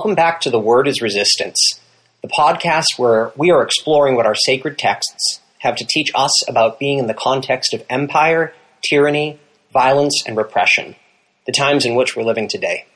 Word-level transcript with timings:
Welcome 0.00 0.14
back 0.14 0.40
to 0.40 0.50
The 0.50 0.58
Word 0.58 0.88
is 0.88 1.02
Resistance, 1.02 1.78
the 2.22 2.28
podcast 2.28 2.98
where 2.98 3.34
we 3.36 3.50
are 3.50 3.62
exploring 3.62 4.16
what 4.16 4.24
our 4.24 4.34
sacred 4.34 4.78
texts 4.78 5.40
have 5.58 5.76
to 5.76 5.84
teach 5.84 6.10
us 6.14 6.48
about 6.48 6.78
being 6.78 6.98
in 6.98 7.06
the 7.06 7.12
context 7.12 7.74
of 7.74 7.84
empire, 7.90 8.54
tyranny, 8.82 9.38
violence, 9.74 10.22
and 10.26 10.38
repression, 10.38 10.96
the 11.44 11.52
times 11.52 11.84
in 11.84 11.96
which 11.96 12.16
we're 12.16 12.22
living 12.22 12.48
today. 12.48 12.86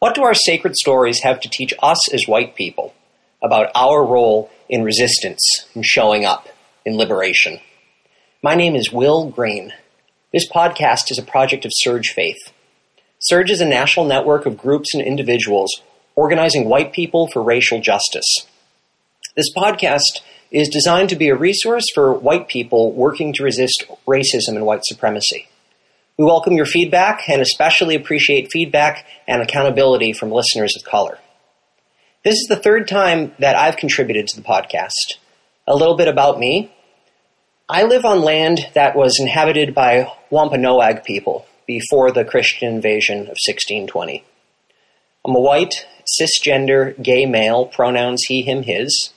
What 0.00 0.14
do 0.14 0.22
our 0.22 0.34
sacred 0.34 0.76
stories 0.76 1.22
have 1.22 1.40
to 1.40 1.48
teach 1.48 1.72
us 1.82 2.12
as 2.12 2.28
white 2.28 2.54
people 2.54 2.92
about 3.42 3.70
our 3.74 4.04
role 4.04 4.50
in 4.68 4.84
resistance 4.84 5.64
and 5.74 5.82
showing 5.82 6.26
up 6.26 6.50
in 6.84 6.98
liberation? 6.98 7.58
My 8.42 8.54
name 8.54 8.76
is 8.76 8.92
Will 8.92 9.30
Green. 9.30 9.72
This 10.30 10.46
podcast 10.46 11.10
is 11.10 11.16
a 11.16 11.22
project 11.22 11.64
of 11.64 11.72
SURJ 11.82 12.08
Faith. 12.08 12.52
SURJ 13.32 13.48
is 13.48 13.60
a 13.62 13.66
national 13.66 14.04
network 14.04 14.44
of 14.44 14.58
groups 14.58 14.92
and 14.92 15.02
individuals 15.02 15.80
organizing 16.16 16.68
white 16.68 16.92
people 16.92 17.28
for 17.28 17.42
racial 17.42 17.80
justice. 17.80 18.46
This 19.36 19.52
podcast 19.54 20.20
is 20.50 20.68
designed 20.68 21.08
to 21.08 21.16
be 21.16 21.28
a 21.28 21.36
resource 21.36 21.86
for 21.92 22.12
white 22.12 22.48
people 22.48 22.92
working 22.92 23.32
to 23.32 23.42
resist 23.42 23.84
racism 24.06 24.56
and 24.56 24.64
white 24.64 24.84
supremacy. 24.84 25.48
We 26.16 26.24
welcome 26.24 26.52
your 26.52 26.66
feedback 26.66 27.28
and 27.28 27.42
especially 27.42 27.96
appreciate 27.96 28.52
feedback 28.52 29.04
and 29.26 29.42
accountability 29.42 30.12
from 30.12 30.30
listeners 30.30 30.76
of 30.76 30.84
color. 30.84 31.18
This 32.24 32.34
is 32.34 32.46
the 32.48 32.56
third 32.56 32.86
time 32.86 33.34
that 33.40 33.56
I've 33.56 33.76
contributed 33.76 34.28
to 34.28 34.36
the 34.36 34.46
podcast. 34.46 35.18
A 35.66 35.74
little 35.74 35.96
bit 35.96 36.06
about 36.06 36.38
me. 36.38 36.72
I 37.68 37.82
live 37.82 38.04
on 38.04 38.22
land 38.22 38.68
that 38.74 38.94
was 38.94 39.18
inhabited 39.18 39.74
by 39.74 40.12
Wampanoag 40.30 41.02
people 41.02 41.46
before 41.66 42.12
the 42.12 42.24
Christian 42.24 42.72
invasion 42.72 43.22
of 43.22 43.36
1620. 43.44 44.24
I'm 45.26 45.34
a 45.34 45.40
white, 45.40 45.86
cisgender, 46.06 47.00
gay 47.02 47.26
male, 47.26 47.66
pronouns 47.66 48.24
he, 48.24 48.42
him, 48.42 48.62
his. 48.62 49.12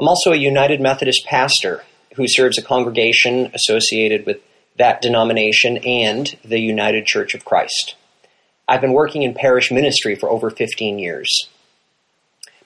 I'm 0.00 0.08
also 0.08 0.32
a 0.32 0.36
United 0.36 0.80
Methodist 0.80 1.26
pastor 1.26 1.84
who 2.14 2.26
serves 2.26 2.58
a 2.58 2.62
congregation 2.62 3.50
associated 3.54 4.26
with 4.26 4.40
that 4.76 5.02
denomination 5.02 5.78
and 5.78 6.36
the 6.44 6.60
United 6.60 7.06
Church 7.06 7.34
of 7.34 7.44
Christ. 7.44 7.96
I've 8.68 8.80
been 8.80 8.92
working 8.92 9.22
in 9.22 9.34
parish 9.34 9.70
ministry 9.70 10.14
for 10.14 10.28
over 10.28 10.50
15 10.50 10.98
years. 10.98 11.48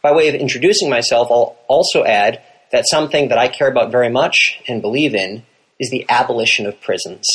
By 0.02 0.12
way 0.12 0.28
of 0.28 0.34
introducing 0.34 0.90
myself, 0.90 1.28
I'll 1.30 1.56
also 1.68 2.04
add 2.04 2.42
that 2.72 2.88
something 2.88 3.28
that 3.28 3.38
I 3.38 3.48
care 3.48 3.68
about 3.68 3.92
very 3.92 4.10
much 4.10 4.60
and 4.66 4.82
believe 4.82 5.14
in 5.14 5.44
is 5.78 5.90
the 5.90 6.04
abolition 6.08 6.66
of 6.66 6.80
prisons. 6.80 7.28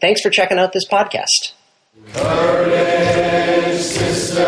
Thanks 0.00 0.20
for 0.20 0.30
checking 0.30 0.58
out 0.58 0.72
this 0.72 0.86
podcast. 0.86 1.52
The 4.32 4.40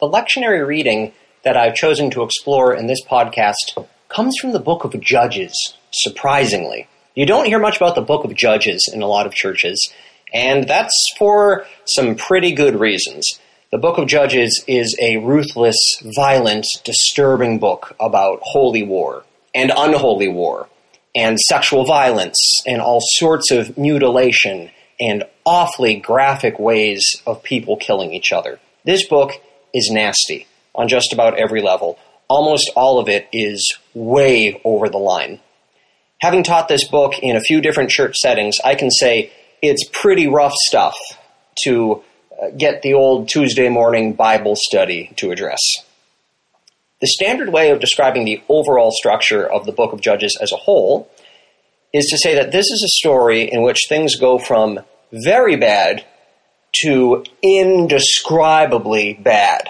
lectionary 0.00 0.66
reading 0.66 1.12
that 1.42 1.56
I've 1.56 1.74
chosen 1.74 2.10
to 2.12 2.22
explore 2.22 2.74
in 2.74 2.86
this 2.86 3.04
podcast 3.04 3.86
comes 4.08 4.38
from 4.38 4.52
the 4.52 4.58
book 4.58 4.84
of 4.84 4.98
Judges, 5.00 5.74
surprisingly. 6.02 6.88
You 7.14 7.26
don't 7.26 7.46
hear 7.46 7.58
much 7.58 7.76
about 7.76 7.94
the 7.94 8.02
book 8.02 8.24
of 8.24 8.34
Judges 8.34 8.90
in 8.92 9.02
a 9.02 9.06
lot 9.06 9.26
of 9.26 9.34
churches, 9.34 9.92
and 10.32 10.66
that's 10.66 11.14
for 11.16 11.66
some 11.84 12.16
pretty 12.16 12.52
good 12.52 12.78
reasons. 12.78 13.38
The 13.70 13.78
book 13.78 13.98
of 13.98 14.06
Judges 14.06 14.64
is 14.66 14.96
a 15.00 15.16
ruthless, 15.16 15.76
violent, 16.16 16.66
disturbing 16.84 17.58
book 17.58 17.96
about 17.98 18.40
holy 18.42 18.82
war 18.82 19.24
and 19.54 19.72
unholy 19.76 20.28
war 20.28 20.68
and 21.14 21.40
sexual 21.40 21.84
violence 21.84 22.62
and 22.66 22.80
all 22.80 23.00
sorts 23.00 23.50
of 23.50 23.76
mutilation 23.78 24.70
and 25.00 25.24
awfully 25.44 25.96
graphic 25.96 26.58
ways 26.58 27.20
of 27.26 27.42
people 27.42 27.76
killing 27.76 28.12
each 28.12 28.32
other. 28.32 28.58
This 28.84 29.06
book 29.06 29.32
is 29.72 29.90
nasty 29.90 30.46
on 30.74 30.88
just 30.88 31.12
about 31.12 31.38
every 31.38 31.62
level. 31.62 31.98
Almost 32.28 32.70
all 32.76 32.98
of 32.98 33.08
it 33.08 33.28
is 33.32 33.76
way 33.92 34.60
over 34.64 34.88
the 34.88 34.98
line. 34.98 35.40
Having 36.20 36.44
taught 36.44 36.68
this 36.68 36.84
book 36.84 37.18
in 37.20 37.36
a 37.36 37.40
few 37.40 37.60
different 37.60 37.90
church 37.90 38.16
settings, 38.18 38.58
I 38.64 38.74
can 38.74 38.90
say 38.90 39.32
it's 39.62 39.88
pretty 39.92 40.26
rough 40.26 40.54
stuff 40.54 40.96
to 41.64 42.02
uh, 42.42 42.50
get 42.56 42.82
the 42.82 42.94
old 42.94 43.28
Tuesday 43.28 43.68
morning 43.68 44.14
Bible 44.14 44.56
study 44.56 45.12
to 45.16 45.30
address. 45.30 45.60
The 47.00 47.06
standard 47.08 47.50
way 47.50 47.70
of 47.70 47.80
describing 47.80 48.24
the 48.24 48.42
overall 48.48 48.90
structure 48.90 49.46
of 49.46 49.66
the 49.66 49.72
book 49.72 49.92
of 49.92 50.00
Judges 50.00 50.38
as 50.40 50.52
a 50.52 50.56
whole 50.56 51.10
is 51.92 52.06
to 52.06 52.18
say 52.18 52.34
that 52.34 52.52
this 52.52 52.70
is 52.70 52.82
a 52.82 52.88
story 52.88 53.42
in 53.42 53.62
which 53.62 53.86
things 53.88 54.16
go 54.16 54.38
from 54.38 54.80
very 55.12 55.56
bad 55.56 56.04
to 56.82 57.24
indescribably 57.42 59.14
bad. 59.14 59.68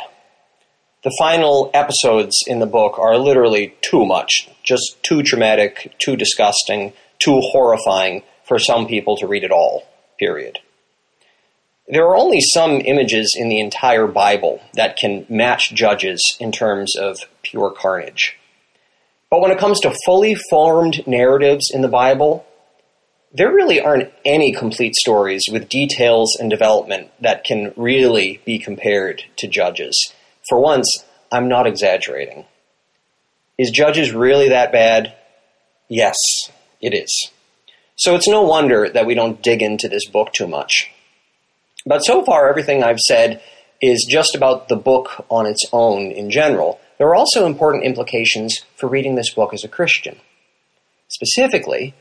The 1.05 1.15
final 1.19 1.71
episodes 1.75 2.43
in 2.47 2.61
the 2.61 2.67
book 2.67 2.99
are 2.99 3.19
literally 3.19 3.77
too 3.83 4.07
much, 4.07 4.49
just 4.63 5.03
too 5.03 5.23
traumatic, 5.23 5.95
too 5.99 6.17
disgusting, 6.17 6.95
too 7.19 7.41
horrifying 7.41 8.23
for 8.49 8.59
some 8.59 8.87
people 8.87 9.19
to 9.19 9.27
read 9.27 9.45
at 9.45 9.51
all, 9.51 9.87
period. 10.19 10.61
There 11.87 12.07
are 12.07 12.17
only 12.17 12.41
some 12.41 12.81
images 12.81 13.37
in 13.39 13.51
the 13.51 13.61
entire 13.61 14.07
Bible 14.07 14.63
that 14.73 14.97
can 14.97 15.27
match 15.29 15.75
Judges 15.75 16.39
in 16.41 16.53
terms 16.53 16.97
of 16.97 17.19
pure 17.43 17.71
carnage. 17.71 18.39
But 19.31 19.43
when 19.43 19.51
it 19.51 19.59
comes 19.59 19.81
to 19.81 19.95
fully 20.07 20.35
formed 20.35 21.07
narratives 21.07 21.71
in 21.71 21.83
the 21.83 21.89
Bible, 21.89 22.47
there 23.31 23.53
really 23.53 23.79
aren't 23.79 24.11
any 24.25 24.55
complete 24.55 24.95
stories 24.97 25.51
with 25.53 25.69
details 25.69 26.35
and 26.35 26.49
development 26.49 27.11
that 27.21 27.45
can 27.45 27.75
really 27.77 28.41
be 28.47 28.59
compared 28.59 29.25
to 29.37 29.47
Judges. 29.47 30.15
For 30.49 30.61
once, 30.61 31.05
I'm 31.33 31.49
not 31.49 31.67
exaggerating. 31.67 32.45
Is 33.59 33.71
Judges 33.71 34.13
really 34.13 34.49
that 34.51 34.73
bad? 34.73 35.15
Yes, 35.89 36.17
it 36.81 36.95
is. 36.95 37.31
So 37.97 38.15
it's 38.15 38.29
no 38.29 38.43
wonder 38.43 38.89
that 38.89 39.07
we 39.07 39.15
don't 39.15 39.43
dig 39.43 39.63
into 39.63 39.89
this 39.89 40.09
book 40.09 40.33
too 40.33 40.49
much. 40.49 40.91
But 41.87 42.05
so 42.05 42.25
far, 42.25 42.49
everything 42.49 42.83
I've 42.83 43.01
said 43.01 43.43
is 43.81 44.07
just 44.09 44.35
about 44.35 44.69
the 44.69 44.77
book 44.77 45.25
on 45.31 45.47
its 45.47 45.65
own 45.73 46.11
in 46.11 46.31
general. 46.31 46.81
There 46.99 47.09
are 47.09 47.15
also 47.15 47.47
important 47.47 47.85
implications 47.85 48.65
for 48.77 48.89
reading 48.89 49.15
this 49.15 49.33
book 49.33 49.53
as 49.53 49.65
a 49.65 49.69
Christian. 49.69 50.19
Specifically, 51.09 51.95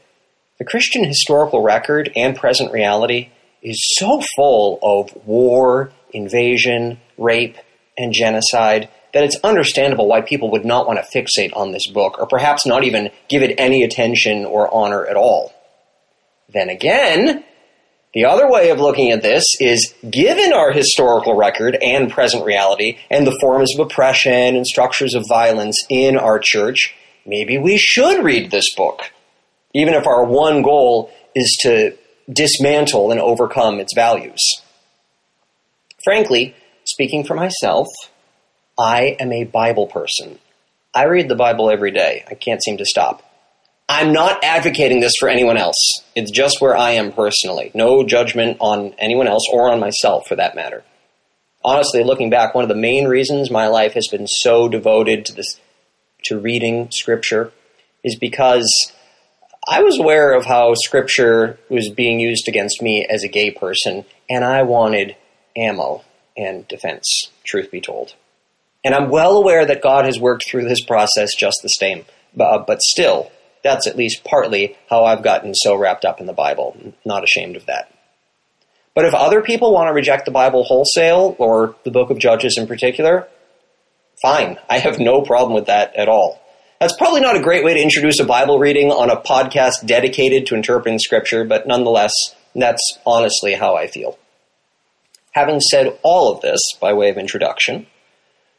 the 0.57 0.65
Christian 0.65 1.03
historical 1.03 1.61
record 1.61 2.11
and 2.15 2.35
present 2.35 2.71
reality 2.71 3.29
is 3.61 3.95
so 3.97 4.21
full 4.35 4.79
of 4.81 5.15
war, 5.25 5.91
invasion, 6.11 6.99
rape, 7.17 7.57
and 7.97 8.13
genocide 8.13 8.89
that 9.13 9.23
it's 9.23 9.39
understandable 9.43 10.07
why 10.07 10.21
people 10.21 10.51
would 10.51 10.65
not 10.65 10.87
want 10.87 10.99
to 10.99 11.19
fixate 11.19 11.55
on 11.55 11.71
this 11.71 11.87
book, 11.87 12.17
or 12.19 12.25
perhaps 12.25 12.65
not 12.65 12.83
even 12.83 13.11
give 13.29 13.43
it 13.43 13.55
any 13.59 13.83
attention 13.83 14.45
or 14.45 14.73
honor 14.73 15.05
at 15.05 15.15
all. 15.15 15.53
Then 16.49 16.69
again, 16.69 17.43
the 18.13 18.25
other 18.25 18.49
way 18.49 18.69
of 18.69 18.79
looking 18.79 19.11
at 19.11 19.21
this 19.21 19.43
is 19.59 19.93
given 20.09 20.53
our 20.53 20.71
historical 20.71 21.35
record 21.35 21.77
and 21.81 22.11
present 22.11 22.45
reality 22.45 22.97
and 23.09 23.25
the 23.25 23.37
forms 23.39 23.73
of 23.73 23.85
oppression 23.85 24.55
and 24.55 24.65
structures 24.65 25.13
of 25.13 25.25
violence 25.27 25.85
in 25.89 26.17
our 26.17 26.39
church, 26.39 26.95
maybe 27.25 27.57
we 27.57 27.77
should 27.77 28.23
read 28.23 28.49
this 28.49 28.73
book 28.75 29.11
even 29.73 29.93
if 29.93 30.07
our 30.07 30.23
one 30.23 30.61
goal 30.61 31.11
is 31.35 31.57
to 31.61 31.97
dismantle 32.31 33.11
and 33.11 33.19
overcome 33.19 33.79
its 33.79 33.93
values. 33.93 34.41
Frankly, 36.03 36.55
speaking 36.85 37.23
for 37.23 37.35
myself, 37.35 37.87
I 38.77 39.15
am 39.19 39.31
a 39.31 39.43
Bible 39.43 39.87
person. 39.87 40.39
I 40.93 41.05
read 41.05 41.27
the 41.27 41.35
Bible 41.35 41.69
every 41.69 41.91
day. 41.91 42.23
I 42.29 42.35
can't 42.35 42.63
seem 42.63 42.77
to 42.77 42.85
stop. 42.85 43.23
I'm 43.89 44.13
not 44.13 44.43
advocating 44.43 45.01
this 45.01 45.15
for 45.19 45.27
anyone 45.27 45.57
else. 45.57 46.03
It's 46.15 46.31
just 46.31 46.61
where 46.61 46.75
I 46.75 46.91
am 46.91 47.11
personally. 47.11 47.71
No 47.73 48.03
judgment 48.03 48.57
on 48.59 48.93
anyone 48.97 49.27
else 49.27 49.47
or 49.51 49.71
on 49.71 49.79
myself 49.79 50.27
for 50.27 50.35
that 50.35 50.55
matter. 50.55 50.83
Honestly, 51.63 52.03
looking 52.03 52.29
back, 52.29 52.55
one 52.55 52.63
of 52.63 52.69
the 52.69 52.75
main 52.75 53.07
reasons 53.07 53.51
my 53.51 53.67
life 53.67 53.93
has 53.93 54.07
been 54.07 54.27
so 54.27 54.67
devoted 54.67 55.25
to 55.25 55.33
this 55.33 55.59
to 56.25 56.39
reading 56.39 56.89
scripture 56.91 57.51
is 58.03 58.15
because 58.15 58.91
I 59.67 59.81
was 59.81 59.99
aware 59.99 60.33
of 60.33 60.45
how 60.45 60.73
scripture 60.73 61.59
was 61.69 61.89
being 61.89 62.19
used 62.19 62.47
against 62.47 62.81
me 62.81 63.05
as 63.05 63.23
a 63.23 63.29
gay 63.29 63.51
person, 63.51 64.05
and 64.29 64.43
I 64.43 64.63
wanted 64.63 65.15
ammo 65.55 66.03
and 66.35 66.67
defense, 66.67 67.29
truth 67.43 67.71
be 67.71 67.81
told. 67.81 68.15
And 68.83 68.93
I'm 68.93 69.09
well 69.09 69.37
aware 69.37 69.65
that 69.65 69.81
God 69.81 70.05
has 70.05 70.19
worked 70.19 70.45
through 70.45 70.67
this 70.67 70.83
process 70.83 71.35
just 71.35 71.59
the 71.61 71.69
same. 71.69 72.05
But, 72.35 72.43
uh, 72.43 72.63
but 72.65 72.81
still, 72.81 73.31
that's 73.63 73.87
at 73.87 73.95
least 73.95 74.23
partly 74.23 74.77
how 74.89 75.05
I've 75.05 75.23
gotten 75.23 75.55
so 75.55 75.75
wrapped 75.75 76.05
up 76.05 76.19
in 76.19 76.25
the 76.25 76.33
Bible. 76.33 76.93
Not 77.05 77.23
ashamed 77.23 77.55
of 77.55 77.65
that. 77.67 77.93
But 78.95 79.05
if 79.05 79.13
other 79.13 79.41
people 79.41 79.73
want 79.73 79.87
to 79.87 79.93
reject 79.93 80.25
the 80.25 80.31
Bible 80.31 80.63
wholesale, 80.63 81.35
or 81.39 81.75
the 81.83 81.91
book 81.91 82.09
of 82.09 82.19
Judges 82.19 82.57
in 82.57 82.67
particular, 82.67 83.27
fine. 84.21 84.57
I 84.69 84.79
have 84.79 84.99
no 84.99 85.21
problem 85.21 85.53
with 85.53 85.65
that 85.65 85.95
at 85.95 86.09
all. 86.09 86.39
That's 86.79 86.95
probably 86.97 87.21
not 87.21 87.37
a 87.37 87.41
great 87.41 87.63
way 87.63 87.73
to 87.73 87.81
introduce 87.81 88.19
a 88.19 88.25
Bible 88.25 88.59
reading 88.59 88.91
on 88.91 89.09
a 89.09 89.15
podcast 89.15 89.85
dedicated 89.85 90.47
to 90.47 90.55
interpreting 90.55 90.99
Scripture, 90.99 91.45
but 91.45 91.65
nonetheless, 91.65 92.13
that's 92.53 92.99
honestly 93.05 93.53
how 93.53 93.75
I 93.75 93.87
feel. 93.87 94.19
Having 95.33 95.61
said 95.61 95.99
all 96.03 96.31
of 96.31 96.41
this 96.41 96.59
by 96.79 96.93
way 96.93 97.09
of 97.09 97.17
introduction, 97.17 97.87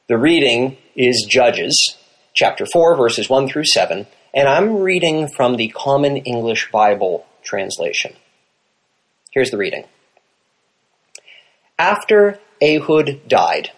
the 0.09 0.19
reading 0.19 0.76
is 0.97 1.25
Judges, 1.29 1.97
chapter 2.35 2.67
4, 2.67 2.97
verses 2.97 3.31
1 3.31 3.49
through 3.49 3.67
7, 3.67 4.06
and 4.35 4.49
I'm 4.49 4.81
reading 4.81 5.29
from 5.29 5.55
the 5.56 5.69
Common 5.69 6.17
English 6.17 6.73
Bible 6.73 7.26
translation. 7.44 8.17
Here's 9.31 9.53
the 9.53 9.56
reading. 9.56 9.85
After 11.79 12.41
Ehud 12.61 13.21
died, 13.29 13.71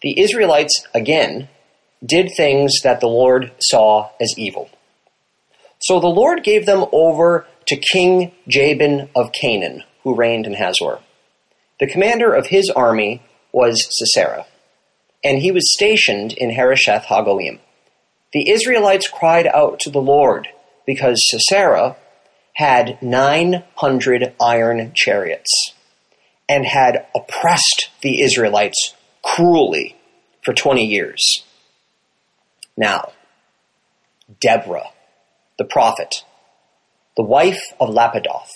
the 0.00 0.18
Israelites 0.18 0.86
again 0.94 1.48
did 2.02 2.30
things 2.34 2.80
that 2.84 3.00
the 3.00 3.06
Lord 3.06 3.52
saw 3.58 4.10
as 4.18 4.34
evil. 4.38 4.70
So 5.80 6.00
the 6.00 6.06
Lord 6.06 6.42
gave 6.42 6.64
them 6.64 6.86
over 6.90 7.46
to 7.66 7.76
King 7.76 8.32
Jabin 8.48 9.10
of 9.14 9.32
Canaan, 9.32 9.84
who 10.04 10.14
reigned 10.14 10.46
in 10.46 10.54
Hazor. 10.54 11.00
The 11.80 11.86
commander 11.86 12.32
of 12.32 12.48
his 12.48 12.70
army 12.70 13.22
was 13.52 13.86
Sisera, 13.90 14.46
and 15.22 15.38
he 15.38 15.52
was 15.52 15.72
stationed 15.72 16.32
in 16.32 16.50
Harosheth 16.50 17.04
Hagoyim. 17.04 17.60
The 18.32 18.50
Israelites 18.50 19.08
cried 19.08 19.46
out 19.46 19.80
to 19.80 19.90
the 19.90 20.02
Lord 20.02 20.48
because 20.86 21.30
Sisera 21.30 21.96
had 22.54 23.00
900 23.00 24.34
iron 24.40 24.92
chariots 24.94 25.72
and 26.48 26.66
had 26.66 27.06
oppressed 27.14 27.90
the 28.02 28.22
Israelites 28.22 28.94
cruelly 29.22 29.96
for 30.42 30.52
20 30.52 30.84
years. 30.84 31.44
Now, 32.76 33.12
Deborah, 34.40 34.90
the 35.58 35.64
prophet, 35.64 36.24
the 37.16 37.22
wife 37.22 37.62
of 37.78 37.90
Lapidoth, 37.90 38.50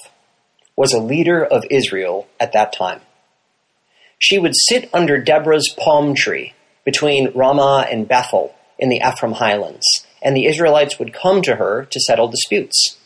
was 0.74 0.92
a 0.92 1.00
leader 1.00 1.44
of 1.44 1.64
Israel 1.70 2.26
at 2.40 2.52
that 2.52 2.72
time. 2.72 3.00
She 4.22 4.38
would 4.38 4.54
sit 4.54 4.88
under 4.92 5.18
Deborah's 5.18 5.68
palm 5.68 6.14
tree 6.14 6.54
between 6.84 7.32
Ramah 7.34 7.88
and 7.90 8.06
Bethel 8.06 8.54
in 8.78 8.88
the 8.88 9.02
Ephraim 9.04 9.32
highlands, 9.32 9.84
and 10.22 10.36
the 10.36 10.46
Israelites 10.46 10.96
would 10.96 11.12
come 11.12 11.42
to 11.42 11.56
her 11.56 11.86
to 11.86 12.00
settle 12.00 12.28
disputes. 12.28 12.98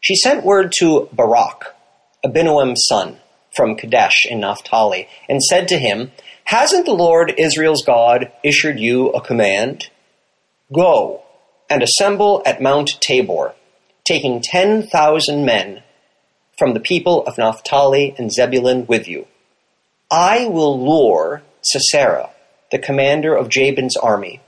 She 0.00 0.16
sent 0.16 0.46
word 0.46 0.72
to 0.78 1.10
Barak, 1.12 1.76
Abinoam's 2.24 2.86
son, 2.88 3.18
from 3.54 3.76
Kadesh 3.76 4.24
in 4.24 4.40
Naphtali, 4.40 5.06
and 5.28 5.42
said 5.42 5.68
to 5.68 5.78
him, 5.78 6.12
Hasn't 6.44 6.86
the 6.86 6.94
Lord 6.94 7.34
Israel's 7.36 7.84
God 7.84 8.32
issued 8.42 8.80
you 8.80 9.10
a 9.10 9.20
command? 9.20 9.90
Go 10.72 11.24
and 11.68 11.82
assemble 11.82 12.40
at 12.46 12.62
Mount 12.62 12.98
Tabor, 13.02 13.54
taking 14.06 14.40
10,000 14.40 15.44
men 15.44 15.82
from 16.56 16.72
the 16.72 16.80
people 16.80 17.22
of 17.26 17.36
Naphtali 17.36 18.14
and 18.16 18.32
Zebulun 18.32 18.86
with 18.86 19.06
you. 19.06 19.26
I 20.10 20.46
will 20.46 20.82
lure 20.82 21.42
Sisera, 21.62 22.30
the 22.70 22.78
commander 22.78 23.34
of 23.34 23.48
Jabin's 23.48 23.96
army, 23.96 24.40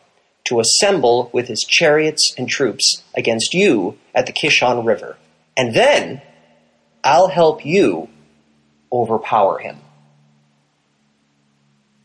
to 0.44 0.60
assemble 0.60 1.30
with 1.32 1.48
his 1.48 1.64
chariots 1.64 2.34
and 2.38 2.48
troops 2.48 3.02
against 3.14 3.52
you 3.52 3.98
at 4.14 4.26
the 4.26 4.32
Kishon 4.32 4.86
River, 4.86 5.16
and 5.56 5.74
then 5.74 6.22
I'll 7.04 7.28
help 7.28 7.64
you 7.64 8.08
overpower 8.92 9.58
him. 9.58 9.78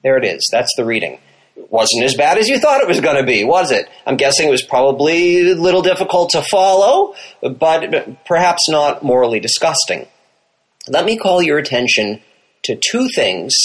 There 0.03 0.17
it 0.17 0.25
is. 0.25 0.47
That's 0.51 0.75
the 0.75 0.85
reading. 0.85 1.19
It 1.55 1.71
wasn't 1.71 2.03
as 2.03 2.15
bad 2.15 2.37
as 2.37 2.47
you 2.47 2.59
thought 2.59 2.81
it 2.81 2.87
was 2.87 2.99
going 2.99 3.15
to 3.15 3.23
be, 3.23 3.43
was 3.43 3.71
it? 3.71 3.89
I'm 4.05 4.17
guessing 4.17 4.47
it 4.47 4.51
was 4.51 4.61
probably 4.61 5.51
a 5.51 5.55
little 5.55 5.81
difficult 5.81 6.31
to 6.31 6.41
follow, 6.43 7.15
but 7.41 8.25
perhaps 8.25 8.69
not 8.69 9.03
morally 9.03 9.39
disgusting. 9.39 10.07
Let 10.87 11.05
me 11.05 11.17
call 11.17 11.41
your 11.41 11.57
attention 11.57 12.21
to 12.65 12.75
two 12.75 13.07
things 13.09 13.55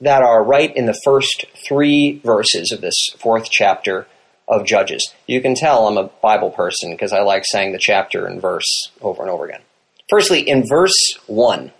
that 0.00 0.22
are 0.22 0.44
right 0.44 0.74
in 0.76 0.86
the 0.86 1.00
first 1.04 1.46
three 1.66 2.20
verses 2.24 2.72
of 2.72 2.80
this 2.80 3.10
fourth 3.18 3.50
chapter 3.50 4.06
of 4.48 4.66
Judges. 4.66 5.12
You 5.26 5.40
can 5.40 5.54
tell 5.54 5.86
I'm 5.86 5.96
a 5.96 6.10
Bible 6.22 6.50
person 6.50 6.92
because 6.92 7.12
I 7.12 7.20
like 7.20 7.44
saying 7.44 7.72
the 7.72 7.78
chapter 7.78 8.26
and 8.26 8.40
verse 8.40 8.90
over 9.00 9.22
and 9.22 9.30
over 9.30 9.46
again. 9.46 9.62
Firstly, 10.08 10.40
in 10.40 10.66
verse 10.68 11.18
1, 11.26 11.72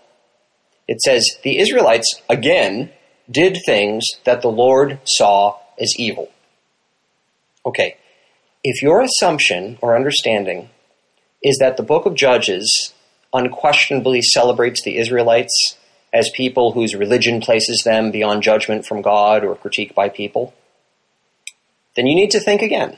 it 0.87 1.01
says, 1.01 1.37
The 1.43 1.59
Israelites 1.59 2.21
again 2.29 2.91
did 3.29 3.57
things 3.65 4.07
that 4.25 4.41
the 4.41 4.51
Lord 4.51 4.99
saw 5.03 5.57
as 5.79 5.93
evil. 5.97 6.29
Okay, 7.65 7.97
if 8.63 8.81
your 8.81 9.01
assumption 9.01 9.77
or 9.81 9.95
understanding 9.95 10.69
is 11.43 11.57
that 11.59 11.77
the 11.77 11.83
book 11.83 12.05
of 12.05 12.15
Judges 12.15 12.93
unquestionably 13.33 14.21
celebrates 14.21 14.81
the 14.81 14.97
Israelites 14.97 15.76
as 16.13 16.29
people 16.29 16.71
whose 16.71 16.95
religion 16.95 17.41
places 17.41 17.83
them 17.83 18.11
beyond 18.11 18.43
judgment 18.43 18.85
from 18.85 19.01
God 19.01 19.43
or 19.43 19.55
critique 19.55 19.93
by 19.93 20.09
people, 20.09 20.53
then 21.95 22.07
you 22.07 22.15
need 22.15 22.31
to 22.31 22.39
think 22.39 22.61
again. 22.61 22.97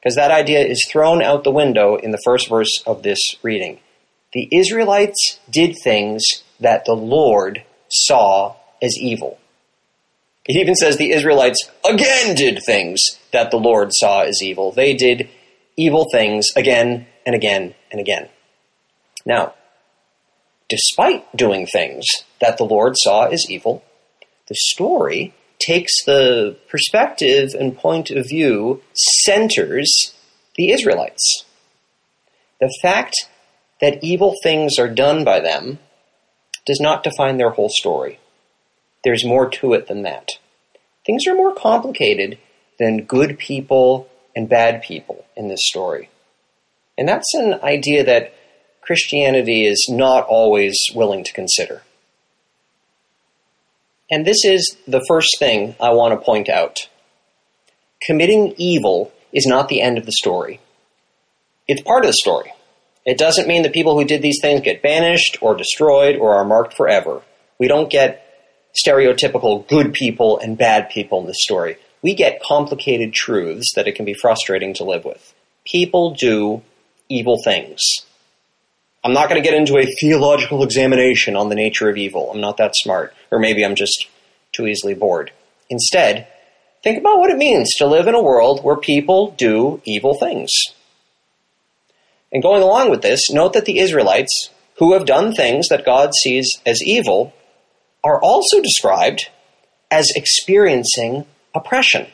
Because 0.00 0.16
that 0.16 0.30
idea 0.30 0.60
is 0.60 0.84
thrown 0.84 1.22
out 1.22 1.44
the 1.44 1.50
window 1.50 1.96
in 1.96 2.10
the 2.10 2.22
first 2.24 2.48
verse 2.48 2.82
of 2.86 3.02
this 3.02 3.36
reading. 3.42 3.78
The 4.32 4.48
Israelites 4.50 5.38
did 5.48 5.76
things 5.82 6.24
that 6.58 6.84
the 6.84 6.94
Lord 6.94 7.64
saw 7.88 8.56
as 8.80 8.96
evil. 8.98 9.38
It 10.46 10.56
even 10.56 10.74
says 10.74 10.96
the 10.96 11.12
Israelites 11.12 11.70
again 11.88 12.34
did 12.34 12.62
things 12.66 13.18
that 13.32 13.50
the 13.50 13.58
Lord 13.58 13.92
saw 13.92 14.22
as 14.22 14.42
evil. 14.42 14.72
They 14.72 14.94
did 14.94 15.28
evil 15.76 16.08
things 16.10 16.48
again 16.56 17.06
and 17.24 17.34
again 17.34 17.74
and 17.90 18.00
again. 18.00 18.28
Now, 19.24 19.54
despite 20.72 21.36
doing 21.36 21.66
things 21.66 22.06
that 22.40 22.56
the 22.56 22.64
Lord 22.64 22.94
saw 22.96 23.26
as 23.26 23.44
evil, 23.50 23.84
the 24.48 24.54
story 24.54 25.34
takes 25.58 26.02
the 26.06 26.56
perspective 26.70 27.50
and 27.52 27.76
point 27.76 28.10
of 28.10 28.26
view, 28.26 28.82
centers 28.94 30.14
the 30.56 30.72
Israelites. 30.72 31.44
The 32.58 32.74
fact 32.80 33.28
that 33.82 34.02
evil 34.02 34.34
things 34.42 34.78
are 34.78 34.88
done 34.88 35.24
by 35.24 35.40
them 35.40 35.78
does 36.64 36.80
not 36.80 37.04
define 37.04 37.36
their 37.36 37.50
whole 37.50 37.68
story. 37.68 38.18
There's 39.04 39.26
more 39.26 39.50
to 39.50 39.74
it 39.74 39.88
than 39.88 40.04
that. 40.04 40.30
Things 41.04 41.26
are 41.26 41.34
more 41.34 41.54
complicated 41.54 42.38
than 42.78 43.04
good 43.04 43.38
people 43.38 44.08
and 44.34 44.48
bad 44.48 44.80
people 44.80 45.26
in 45.36 45.48
this 45.48 45.60
story. 45.64 46.08
And 46.96 47.06
that's 47.06 47.34
an 47.34 47.60
idea 47.62 48.04
that 48.04 48.32
Christianity 48.82 49.64
is 49.64 49.86
not 49.88 50.26
always 50.26 50.76
willing 50.94 51.24
to 51.24 51.32
consider. 51.32 51.82
And 54.10 54.26
this 54.26 54.44
is 54.44 54.76
the 54.86 55.04
first 55.08 55.38
thing 55.38 55.74
I 55.80 55.90
want 55.90 56.12
to 56.12 56.24
point 56.24 56.48
out. 56.48 56.88
Committing 58.02 58.54
evil 58.58 59.12
is 59.32 59.46
not 59.46 59.68
the 59.68 59.80
end 59.80 59.96
of 59.96 60.04
the 60.04 60.12
story. 60.12 60.60
It's 61.66 61.80
part 61.80 62.04
of 62.04 62.08
the 62.08 62.16
story. 62.16 62.52
It 63.06 63.18
doesn't 63.18 63.48
mean 63.48 63.62
that 63.62 63.72
people 63.72 63.98
who 63.98 64.04
did 64.04 64.20
these 64.20 64.40
things 64.42 64.60
get 64.60 64.82
banished 64.82 65.38
or 65.40 65.56
destroyed 65.56 66.16
or 66.16 66.34
are 66.34 66.44
marked 66.44 66.74
forever. 66.74 67.22
We 67.58 67.68
don't 67.68 67.90
get 67.90 68.26
stereotypical 68.74 69.66
good 69.68 69.92
people 69.92 70.38
and 70.38 70.58
bad 70.58 70.90
people 70.90 71.20
in 71.20 71.26
this 71.26 71.42
story. 71.42 71.76
We 72.02 72.14
get 72.14 72.42
complicated 72.42 73.12
truths 73.12 73.72
that 73.76 73.86
it 73.86 73.94
can 73.94 74.04
be 74.04 74.14
frustrating 74.14 74.74
to 74.74 74.84
live 74.84 75.04
with. 75.04 75.32
People 75.64 76.14
do 76.14 76.62
evil 77.08 77.40
things. 77.42 77.80
I'm 79.04 79.12
not 79.12 79.28
going 79.28 79.42
to 79.42 79.48
get 79.48 79.58
into 79.58 79.78
a 79.78 79.86
theological 79.86 80.62
examination 80.62 81.34
on 81.36 81.48
the 81.48 81.56
nature 81.56 81.88
of 81.88 81.96
evil. 81.96 82.30
I'm 82.30 82.40
not 82.40 82.58
that 82.58 82.76
smart. 82.76 83.12
Or 83.32 83.40
maybe 83.40 83.64
I'm 83.64 83.74
just 83.74 84.06
too 84.52 84.66
easily 84.66 84.94
bored. 84.94 85.32
Instead, 85.68 86.28
think 86.84 86.98
about 86.98 87.18
what 87.18 87.30
it 87.30 87.36
means 87.36 87.74
to 87.76 87.86
live 87.86 88.06
in 88.06 88.14
a 88.14 88.22
world 88.22 88.62
where 88.62 88.76
people 88.76 89.32
do 89.32 89.80
evil 89.84 90.14
things. 90.14 90.52
And 92.30 92.42
going 92.42 92.62
along 92.62 92.90
with 92.90 93.02
this, 93.02 93.30
note 93.30 93.54
that 93.54 93.64
the 93.64 93.78
Israelites, 93.78 94.50
who 94.76 94.92
have 94.92 95.04
done 95.04 95.34
things 95.34 95.68
that 95.68 95.84
God 95.84 96.14
sees 96.14 96.60
as 96.64 96.82
evil, 96.82 97.34
are 98.04 98.20
also 98.20 98.60
described 98.60 99.28
as 99.90 100.12
experiencing 100.14 101.26
oppression. 101.54 102.06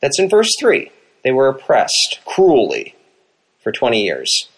That's 0.00 0.18
in 0.18 0.28
verse 0.28 0.54
3. 0.58 0.90
They 1.24 1.32
were 1.32 1.48
oppressed 1.48 2.20
cruelly 2.24 2.94
for 3.62 3.72
20 3.72 4.02
years. 4.02 4.48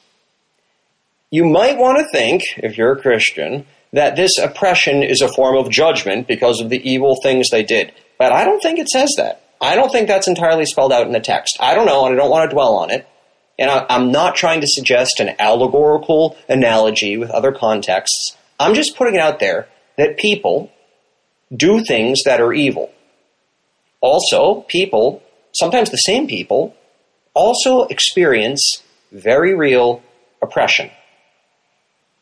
You 1.35 1.45
might 1.45 1.79
want 1.79 1.99
to 1.99 2.07
think, 2.13 2.45
if 2.59 2.79
you're 2.79 2.93
a 2.93 3.03
Christian, 3.03 3.67
that 3.93 4.15
this 4.15 4.39
oppression 4.39 5.03
is 5.03 5.21
a 5.21 5.27
form 5.27 5.57
of 5.57 5.69
judgment 5.69 6.29
because 6.29 6.61
of 6.61 6.69
the 6.69 6.81
evil 6.89 7.17
things 7.25 7.51
they 7.51 7.65
did. 7.65 7.93
But 8.21 8.31
I 8.31 8.45
don't 8.45 8.61
think 8.61 8.79
it 8.79 8.89
says 8.89 9.13
that. 9.17 9.43
I 9.61 9.75
don't 9.75 9.91
think 9.91 10.07
that's 10.07 10.29
entirely 10.29 10.65
spelled 10.65 10.93
out 10.93 11.09
in 11.09 11.13
the 11.13 11.19
text. 11.19 11.57
I 11.59 11.75
don't 11.75 11.87
know, 11.87 12.07
and 12.07 12.15
I 12.15 12.17
don't 12.17 12.31
want 12.31 12.49
to 12.49 12.55
dwell 12.55 12.77
on 12.77 12.93
it. 12.93 13.09
and 13.59 13.69
I, 13.69 13.85
I'm 13.89 14.13
not 14.13 14.37
trying 14.37 14.61
to 14.61 14.69
suggest 14.69 15.19
an 15.19 15.35
allegorical 15.41 16.37
analogy 16.49 17.17
with 17.17 17.31
other 17.31 17.51
contexts. 17.51 18.37
I'm 18.61 18.77
just 18.77 18.97
putting 18.97 19.17
it 19.17 19.21
out 19.21 19.41
there 19.41 19.67
that 19.99 20.19
people 20.19 20.71
do 21.53 21.83
things 21.83 22.23
that 22.27 22.41
are 22.41 22.53
evil. 22.53 22.93
Also, 24.01 24.61
people, 24.69 25.21
sometimes 25.51 25.91
the 25.91 25.97
same 25.97 26.29
people, 26.29 26.77
also 27.35 27.87
experience 27.87 28.85
very 29.11 29.53
real 29.53 30.01
oppression. 30.41 30.93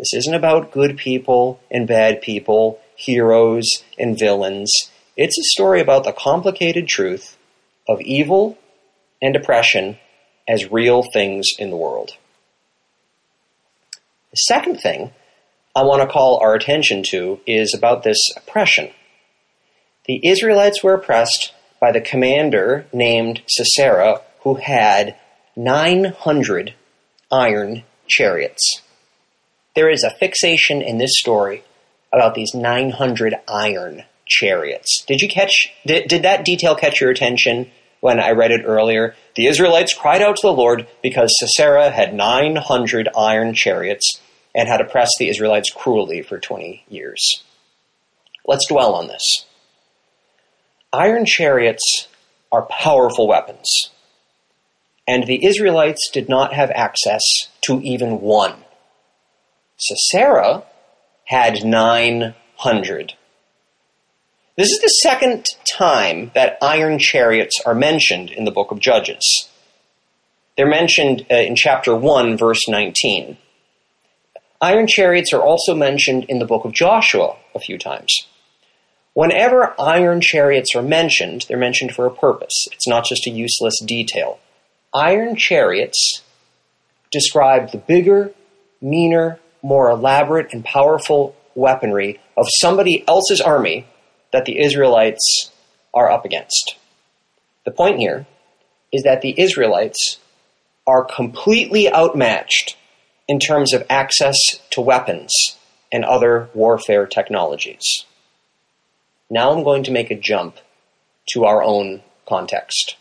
This 0.03 0.15
isn't 0.15 0.35
about 0.35 0.73
good 0.73 0.97
people 0.97 1.61
and 1.71 1.87
bad 1.87 2.23
people, 2.23 2.81
heroes 2.97 3.85
and 3.97 4.19
villains. 4.19 4.91
It's 5.17 5.39
a 5.39 5.45
story 5.45 5.81
about 5.81 6.03
the 6.03 6.13
complicated 6.13 6.89
truth 6.89 7.37
of 7.89 8.01
evil 8.01 8.59
and 9.23 9.37
oppression 9.37 9.99
as 10.49 10.73
real 10.73 11.05
things 11.13 11.51
in 11.57 11.71
the 11.71 11.77
world. 11.77 12.17
The 14.33 14.39
second 14.39 14.81
thing 14.81 15.13
I 15.77 15.85
want 15.85 16.03
to 16.03 16.13
call 16.13 16.41
our 16.43 16.57
attention 16.57 17.05
to 17.11 17.39
is 17.47 17.73
about 17.73 18.03
this 18.03 18.19
oppression. 18.37 18.91
The 20.07 20.27
Israelites 20.27 20.83
were 20.83 20.95
oppressed 20.95 21.55
by 21.81 21.93
the 21.93 22.01
commander 22.01 22.87
named 22.93 23.43
Sisera, 23.47 24.23
who 24.41 24.55
had 24.57 25.15
900 25.55 26.75
iron 27.31 27.85
chariots. 28.09 28.83
There 29.75 29.91
is 29.91 30.05
a 30.05 30.11
fixation 30.11 30.83
in 30.83 30.99
this 30.99 31.19
story 31.19 31.65
about 32.13 32.35
these 32.35 32.55
900 32.55 33.35
iron 33.49 34.05
chariots. 34.27 35.05
Did 35.07 35.23
you 35.23 35.29
catch, 35.29 35.73
did, 35.87 36.09
did 36.09 36.23
that 36.23 36.45
detail 36.45 36.75
catch 36.75 37.01
your 37.01 37.11
attention 37.11 37.71
when 38.01 38.21
I 38.21 38.33
read 38.33 38.51
it 38.51 38.65
earlier? 38.65 39.15
The 39.35 39.47
Israelites 39.47 39.95
cried 39.95 40.21
out 40.21 40.37
to 40.37 40.47
the 40.47 40.53
Lord 40.53 40.87
because 41.03 41.39
Sisera 41.39 41.91
had 41.91 42.15
900 42.15 43.09
iron 43.17 43.55
chariots 43.55 44.21
and 44.55 44.69
had 44.69 44.81
oppressed 44.81 45.17
the 45.19 45.29
Israelites 45.29 45.71
cruelly 45.71 46.21
for 46.23 46.39
20 46.39 46.85
years. 46.89 47.43
Let's 48.47 48.67
dwell 48.67 48.95
on 48.95 49.07
this. 49.07 49.47
Iron 50.93 51.25
chariots 51.25 52.09
are 52.51 52.67
powerful 52.67 53.27
weapons, 53.27 53.89
and 55.09 55.27
the 55.27 55.47
Israelites 55.47 56.11
did 56.11 56.29
not 56.29 56.53
have 56.53 56.71
access 56.73 57.23
to 57.63 57.81
even 57.81 58.21
one. 58.21 58.62
Sisera 59.83 60.63
had 61.25 61.65
900. 61.65 63.15
This 64.57 64.71
is 64.71 64.81
the 64.81 64.89
second 64.89 65.47
time 65.77 66.31
that 66.35 66.59
iron 66.63 67.01
chariots 67.01 67.61
are 67.67 67.75
mentioned 67.75 68.31
in 68.31 68.45
the 68.45 68.53
book 68.53 68.71
of 68.71 68.79
Judges. 68.79 69.49
They're 70.57 70.69
mentioned 70.69 71.27
uh, 71.31 71.35
in 71.35 71.57
chapter 71.57 71.97
1, 71.97 72.37
verse 72.37 72.69
19. 72.69 73.39
Iron 74.61 74.87
chariots 74.87 75.33
are 75.33 75.43
also 75.43 75.75
mentioned 75.75 76.25
in 76.29 76.39
the 76.39 76.47
book 76.47 76.65
of 76.65 76.73
Joshua 76.73 77.37
a 77.53 77.59
few 77.59 77.77
times. 77.77 78.27
Whenever 79.15 79.75
iron 79.81 80.21
chariots 80.21 80.77
are 80.77 80.83
mentioned, 80.83 81.45
they're 81.49 81.59
mentioned 81.59 81.93
for 81.93 82.07
a 82.07 82.15
purpose. 82.15 82.69
It's 82.71 82.87
not 82.87 83.05
just 83.05 83.27
a 83.27 83.31
useless 83.31 83.81
detail. 83.81 84.39
Iron 84.95 85.35
chariots 85.35 86.23
describe 87.11 87.73
the 87.73 87.79
bigger, 87.79 88.31
meaner, 88.81 89.41
more 89.63 89.91
elaborate 89.91 90.53
and 90.53 90.65
powerful 90.65 91.37
weaponry 91.55 92.21
of 92.37 92.47
somebody 92.49 93.05
else's 93.07 93.41
army 93.41 93.87
that 94.33 94.45
the 94.45 94.61
Israelites 94.61 95.51
are 95.95 96.11
up 96.11 96.25
against. 96.25 96.77
The 97.65 97.71
point 97.71 97.99
here 97.99 98.27
is 98.93 99.05
that 99.05 99.23
the 99.23 99.39
Israelites 99.39 100.19
are 100.87 101.05
completely 101.05 101.93
outmatched 101.93 102.77
in 103.29 103.39
terms 103.39 103.73
of 103.73 103.87
access 103.89 104.37
to 104.71 104.81
weapons 104.81 105.57
and 105.93 106.05
other 106.05 106.49
warfare 106.55 107.07
technologies. 107.07 108.05
Now 109.31 109.53
I'm 109.53 109.63
going 109.63 109.85
to 109.85 109.93
make 109.93 110.11
a 110.11 110.17
jump 110.17 110.57
to 111.31 111.45
our 111.45 111.63
own 111.63 112.03
context. 112.29 112.97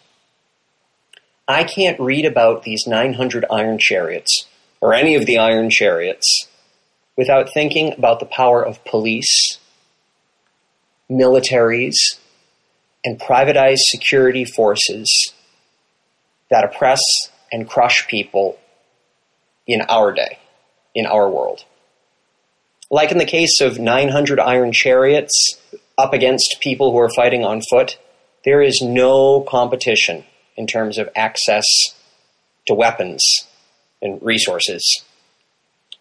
I 1.47 1.63
can't 1.63 1.99
read 1.99 2.25
about 2.25 2.63
these 2.63 2.85
900 2.85 3.45
iron 3.51 3.79
chariots 3.79 4.47
or 4.79 4.93
any 4.93 5.15
of 5.15 5.25
the 5.25 5.37
iron 5.37 5.69
chariots 5.69 6.47
without 7.21 7.53
thinking 7.53 7.93
about 7.93 8.19
the 8.19 8.25
power 8.25 8.65
of 8.65 8.83
police, 8.83 9.59
militaries, 11.07 12.17
and 13.05 13.21
privatized 13.21 13.81
security 13.81 14.43
forces 14.43 15.31
that 16.49 16.63
oppress 16.63 16.99
and 17.51 17.69
crush 17.69 18.07
people 18.07 18.57
in 19.67 19.81
our 19.81 20.11
day, 20.11 20.39
in 20.95 21.05
our 21.05 21.29
world. 21.29 21.63
Like 22.89 23.11
in 23.11 23.19
the 23.19 23.25
case 23.25 23.61
of 23.61 23.77
900 23.77 24.39
iron 24.39 24.71
chariots 24.71 25.59
up 25.99 26.13
against 26.13 26.57
people 26.59 26.91
who 26.91 26.97
are 26.97 27.13
fighting 27.15 27.45
on 27.45 27.61
foot, 27.69 27.99
there 28.45 28.63
is 28.63 28.81
no 28.81 29.41
competition 29.41 30.23
in 30.57 30.65
terms 30.65 30.97
of 30.97 31.07
access 31.15 31.67
to 32.65 32.73
weapons 32.73 33.23
and 34.01 34.19
resources 34.23 35.03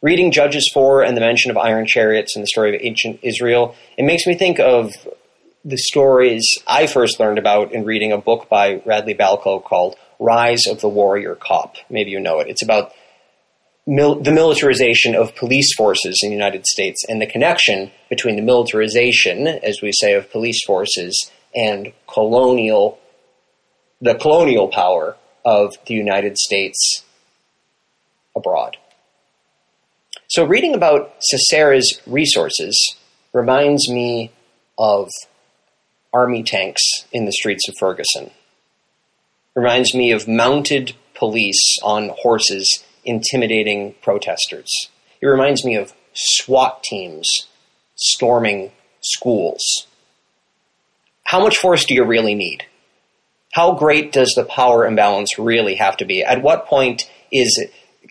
reading 0.03 0.33
Judges 0.33 0.71
4 0.73 1.03
and 1.03 1.17
the 1.17 1.21
mention 1.21 1.51
of 1.51 1.59
iron 1.59 1.87
chariots 1.87 2.35
in 2.35 2.43
the 2.43 2.49
story 2.49 2.75
of 2.75 2.81
ancient 2.83 3.21
Israel, 3.23 3.75
it 3.99 4.05
makes 4.05 4.27
me 4.27 4.35
think 4.35 4.59
of 4.59 4.93
the 5.65 5.77
stories 5.77 6.59
I 6.67 6.87
first 6.87 7.21
learned 7.21 7.39
about 7.39 7.73
in 7.73 7.85
reading 7.85 8.13
a 8.13 8.19
book 8.19 8.49
by 8.49 8.81
Radley 8.87 9.15
Balko 9.15 9.63
called 9.63 9.97
Rise 10.19 10.67
of 10.67 10.81
the 10.81 10.89
Warrior 10.89 11.35
Cop. 11.35 11.77
Maybe 11.91 12.11
you 12.11 12.21
know 12.21 12.41
it. 12.41 12.49
It's 12.49 12.63
about 12.63 12.93
mil- 13.87 14.21
the 14.21 14.33
militarization 14.33 15.15
of 15.15 15.37
police 15.37 15.75
forces 15.75 16.21
in 16.23 16.31
the 16.31 16.37
United 16.37 16.67
States 16.67 17.05
and 17.07 17.21
the 17.21 17.27
connection 17.27 17.91
between 18.09 18.37
the 18.37 18.43
militarization, 18.43 19.47
as 19.47 19.83
we 19.83 19.93
say, 19.93 20.15
of 20.15 20.31
police 20.31 20.65
forces 20.65 21.31
and 21.55 21.93
colonial, 22.07 22.99
the 24.01 24.15
colonial 24.15 24.69
power 24.69 25.17
of 25.45 25.75
the 25.87 25.95
United 25.95 26.39
States 26.39 27.05
abroad. 28.35 28.79
So, 30.31 30.45
reading 30.45 30.77
about 30.77 31.17
Sisera's 31.21 32.01
resources 32.07 32.95
reminds 33.33 33.91
me 33.91 34.31
of 34.79 35.11
army 36.13 36.45
tanks 36.45 36.85
in 37.11 37.25
the 37.25 37.33
streets 37.33 37.69
of 37.69 37.75
Ferguson. 37.81 38.31
Reminds 39.57 39.93
me 39.93 40.13
of 40.13 40.29
mounted 40.29 40.95
police 41.17 41.81
on 41.83 42.13
horses 42.17 42.85
intimidating 43.05 43.97
protesters. 44.03 44.71
It 45.21 45.27
reminds 45.27 45.65
me 45.65 45.75
of 45.75 45.95
SWAT 46.15 46.85
teams 46.85 47.29
storming 47.97 48.71
schools. 49.01 49.89
How 51.25 51.41
much 51.43 51.57
force 51.57 51.85
do 51.85 51.95
you 51.95 52.05
really 52.05 52.37
need? 52.37 52.67
How 53.53 53.75
great 53.75 54.13
does 54.13 54.37
the 54.37 54.45
power 54.45 54.87
imbalance 54.87 55.41
really 55.41 55.75
have 55.75 55.97
to 55.97 56.05
be? 56.05 56.23
At 56.23 56.41
what 56.41 56.67
point 56.67 57.11
is 57.33 57.67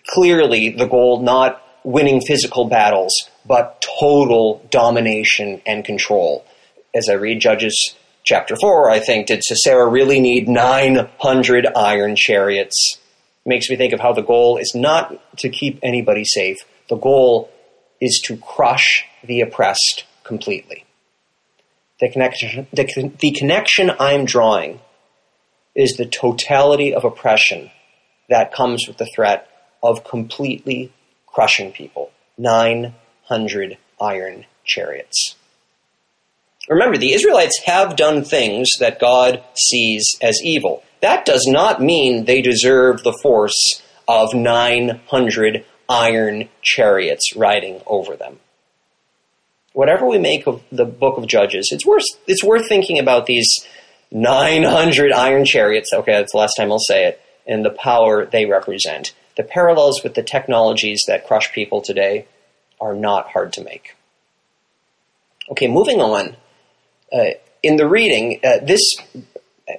clearly 0.06 0.68
the 0.68 0.86
goal 0.86 1.22
not 1.22 1.62
winning 1.84 2.20
physical 2.20 2.66
battles, 2.66 3.28
but 3.46 3.84
total 3.98 4.66
domination 4.70 5.62
and 5.66 5.84
control. 5.84 6.44
As 6.94 7.08
I 7.08 7.14
read 7.14 7.40
Judges 7.40 7.94
chapter 8.24 8.56
4, 8.56 8.90
I 8.90 9.00
think, 9.00 9.26
did 9.26 9.44
Sisera 9.44 9.86
really 9.86 10.20
need 10.20 10.48
900 10.48 11.66
iron 11.74 12.16
chariots? 12.16 12.98
Makes 13.46 13.70
me 13.70 13.76
think 13.76 13.92
of 13.92 14.00
how 14.00 14.12
the 14.12 14.22
goal 14.22 14.58
is 14.58 14.74
not 14.74 15.38
to 15.38 15.48
keep 15.48 15.78
anybody 15.82 16.24
safe. 16.24 16.58
The 16.88 16.96
goal 16.96 17.50
is 18.00 18.20
to 18.24 18.36
crush 18.36 19.04
the 19.24 19.40
oppressed 19.40 20.04
completely. 20.24 20.84
The 22.00 22.10
connection, 22.10 22.66
the, 22.72 23.12
the 23.18 23.32
connection 23.32 23.90
I'm 23.98 24.24
drawing 24.24 24.80
is 25.74 25.96
the 25.96 26.06
totality 26.06 26.94
of 26.94 27.04
oppression 27.04 27.70
that 28.28 28.52
comes 28.52 28.86
with 28.86 28.96
the 28.96 29.10
threat 29.14 29.46
of 29.82 30.04
completely 30.04 30.92
crushing 31.32 31.72
people. 31.72 32.10
900 32.38 33.78
iron 34.00 34.46
chariots. 34.64 35.36
Remember, 36.68 36.96
the 36.96 37.12
Israelites 37.12 37.58
have 37.64 37.96
done 37.96 38.24
things 38.24 38.68
that 38.78 39.00
God 39.00 39.42
sees 39.54 40.16
as 40.22 40.40
evil. 40.42 40.82
That 41.00 41.24
does 41.24 41.46
not 41.46 41.82
mean 41.82 42.24
they 42.24 42.42
deserve 42.42 43.02
the 43.02 43.18
force 43.22 43.82
of 44.06 44.34
900 44.34 45.64
iron 45.88 46.48
chariots 46.62 47.34
riding 47.34 47.80
over 47.86 48.16
them. 48.16 48.38
Whatever 49.72 50.06
we 50.06 50.18
make 50.18 50.46
of 50.46 50.62
the 50.70 50.84
book 50.84 51.16
of 51.16 51.26
Judges, 51.26 51.70
it's 51.72 51.86
worth, 51.86 52.04
it's 52.26 52.44
worth 52.44 52.68
thinking 52.68 52.98
about 52.98 53.26
these 53.26 53.66
900 54.10 55.12
iron 55.12 55.44
chariots. 55.44 55.92
Okay, 55.92 56.12
that's 56.12 56.32
the 56.32 56.38
last 56.38 56.54
time 56.56 56.70
I'll 56.70 56.78
say 56.78 57.06
it, 57.06 57.20
and 57.46 57.64
the 57.64 57.70
power 57.70 58.26
they 58.26 58.46
represent 58.46 59.14
the 59.40 59.48
parallels 59.48 60.02
with 60.02 60.12
the 60.12 60.22
technologies 60.22 61.04
that 61.08 61.26
crush 61.26 61.50
people 61.54 61.80
today 61.80 62.26
are 62.78 62.94
not 62.94 63.30
hard 63.30 63.54
to 63.54 63.64
make. 63.64 63.96
Okay, 65.50 65.66
moving 65.66 66.02
on. 66.02 66.36
Uh, 67.10 67.30
in 67.62 67.76
the 67.76 67.88
reading, 67.88 68.38
uh, 68.44 68.58
this, 68.62 68.96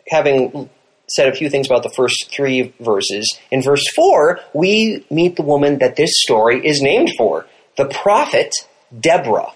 having 0.08 0.68
said 1.08 1.28
a 1.28 1.36
few 1.36 1.48
things 1.48 1.68
about 1.68 1.84
the 1.84 1.92
first 1.96 2.32
three 2.32 2.74
verses. 2.80 3.38
In 3.52 3.62
verse 3.62 3.88
4, 3.96 4.40
we 4.56 5.06
meet 5.12 5.36
the 5.36 5.44
woman 5.44 5.78
that 5.78 5.96
this 5.96 6.24
story 6.24 6.66
is 6.66 6.82
named 6.82 7.12
for 7.16 7.46
the 7.78 7.86
prophet 7.86 8.68
Deborah. 9.00 9.54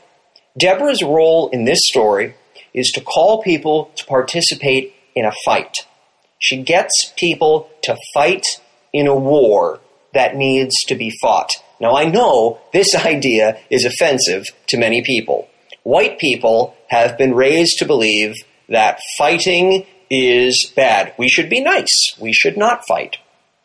Deborah's 0.55 1.01
role 1.01 1.49
in 1.49 1.65
this 1.65 1.79
story 1.81 2.35
is 2.75 2.91
to 2.91 3.01
call 3.01 3.41
people 3.41 3.91
to 3.95 4.05
participate 4.05 4.93
in 5.15 5.25
a 5.25 5.33
fight. 5.43 5.77
She 6.37 6.61
gets 6.61 7.11
people 7.17 7.71
to 7.81 7.97
fight 8.13 8.45
in 8.93 9.07
a 9.07 9.15
war 9.15 9.79
that 10.15 10.35
needs 10.35 10.83
to 10.85 10.95
be 10.95 11.15
fought. 11.21 11.51
Now, 11.79 11.95
I 11.95 12.05
know 12.05 12.59
this 12.73 12.95
idea 13.05 13.59
is 13.69 13.85
offensive 13.85 14.47
to 14.67 14.77
many 14.77 15.03
people. 15.03 15.47
White 15.83 16.17
people 16.17 16.75
have 16.87 17.17
been 17.17 17.35
raised 17.35 17.77
to 17.79 17.85
believe 17.85 18.33
that 18.69 18.99
fighting 19.17 19.85
is 20.09 20.71
bad. 20.75 21.13
We 21.17 21.29
should 21.29 21.49
be 21.49 21.61
nice. 21.61 22.15
We 22.19 22.33
should 22.33 22.57
not 22.57 22.87
fight. 22.87 23.17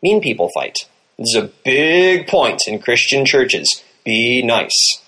Mean 0.03 0.21
people 0.21 0.49
fight. 0.53 0.77
This 1.17 1.29
is 1.29 1.35
a 1.35 1.51
big 1.63 2.27
point 2.27 2.61
in 2.67 2.79
Christian 2.79 3.25
churches. 3.25 3.83
Be 4.03 4.43
nice. 4.43 5.01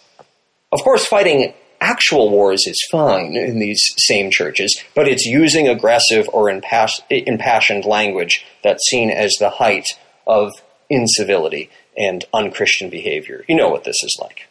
Of 0.72 0.82
course, 0.84 1.06
fighting 1.06 1.54
actual 1.82 2.30
wars 2.30 2.66
is 2.66 2.88
fine 2.90 3.36
in 3.36 3.60
these 3.60 3.84
same 3.98 4.32
churches, 4.32 4.82
but 4.96 5.08
it's 5.08 5.26
using 5.26 5.68
aggressive 5.68 6.30
or 6.32 6.50
impassioned 6.50 7.86
language 7.86 8.46
that's 8.64 8.88
seen 8.88 9.12
as 9.12 9.34
the 9.40 9.50
height 9.50 10.00
of 10.26 10.52
incivility 10.90 11.70
and 11.98 12.26
unchristian 12.34 12.90
behavior. 12.90 13.44
You 13.48 13.56
know 13.56 13.70
what 13.70 13.84
this 13.84 14.04
is 14.04 14.18
like. 14.22 14.48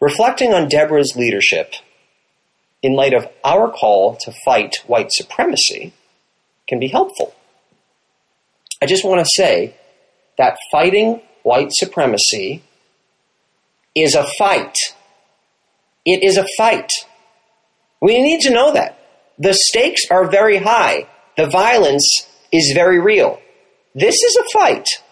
Reflecting 0.00 0.52
on 0.52 0.68
Deborah's 0.68 1.16
leadership 1.16 1.74
in 2.82 2.94
light 2.94 3.14
of 3.14 3.28
our 3.44 3.70
call 3.70 4.16
to 4.16 4.32
fight 4.44 4.76
white 4.86 5.12
supremacy 5.12 5.92
can 6.68 6.78
be 6.78 6.88
helpful. 6.88 7.34
I 8.82 8.86
just 8.86 9.04
want 9.04 9.24
to 9.24 9.30
say 9.34 9.74
that 10.36 10.58
fighting 10.70 11.22
white 11.42 11.72
supremacy 11.72 12.62
is 13.94 14.14
a 14.14 14.26
fight. 14.38 14.78
It 16.04 16.22
is 16.22 16.36
a 16.36 16.46
fight. 16.58 17.06
We 18.00 18.20
need 18.20 18.42
to 18.42 18.50
know 18.50 18.72
that. 18.74 18.98
The 19.38 19.54
stakes 19.54 20.02
are 20.10 20.30
very 20.30 20.58
high. 20.58 21.08
The 21.36 21.46
violence 21.46 22.26
is 22.52 22.72
very 22.72 23.00
real. 23.00 23.40
This 23.94 24.22
is 24.22 24.36
a 24.36 24.48
fight. 24.52 25.02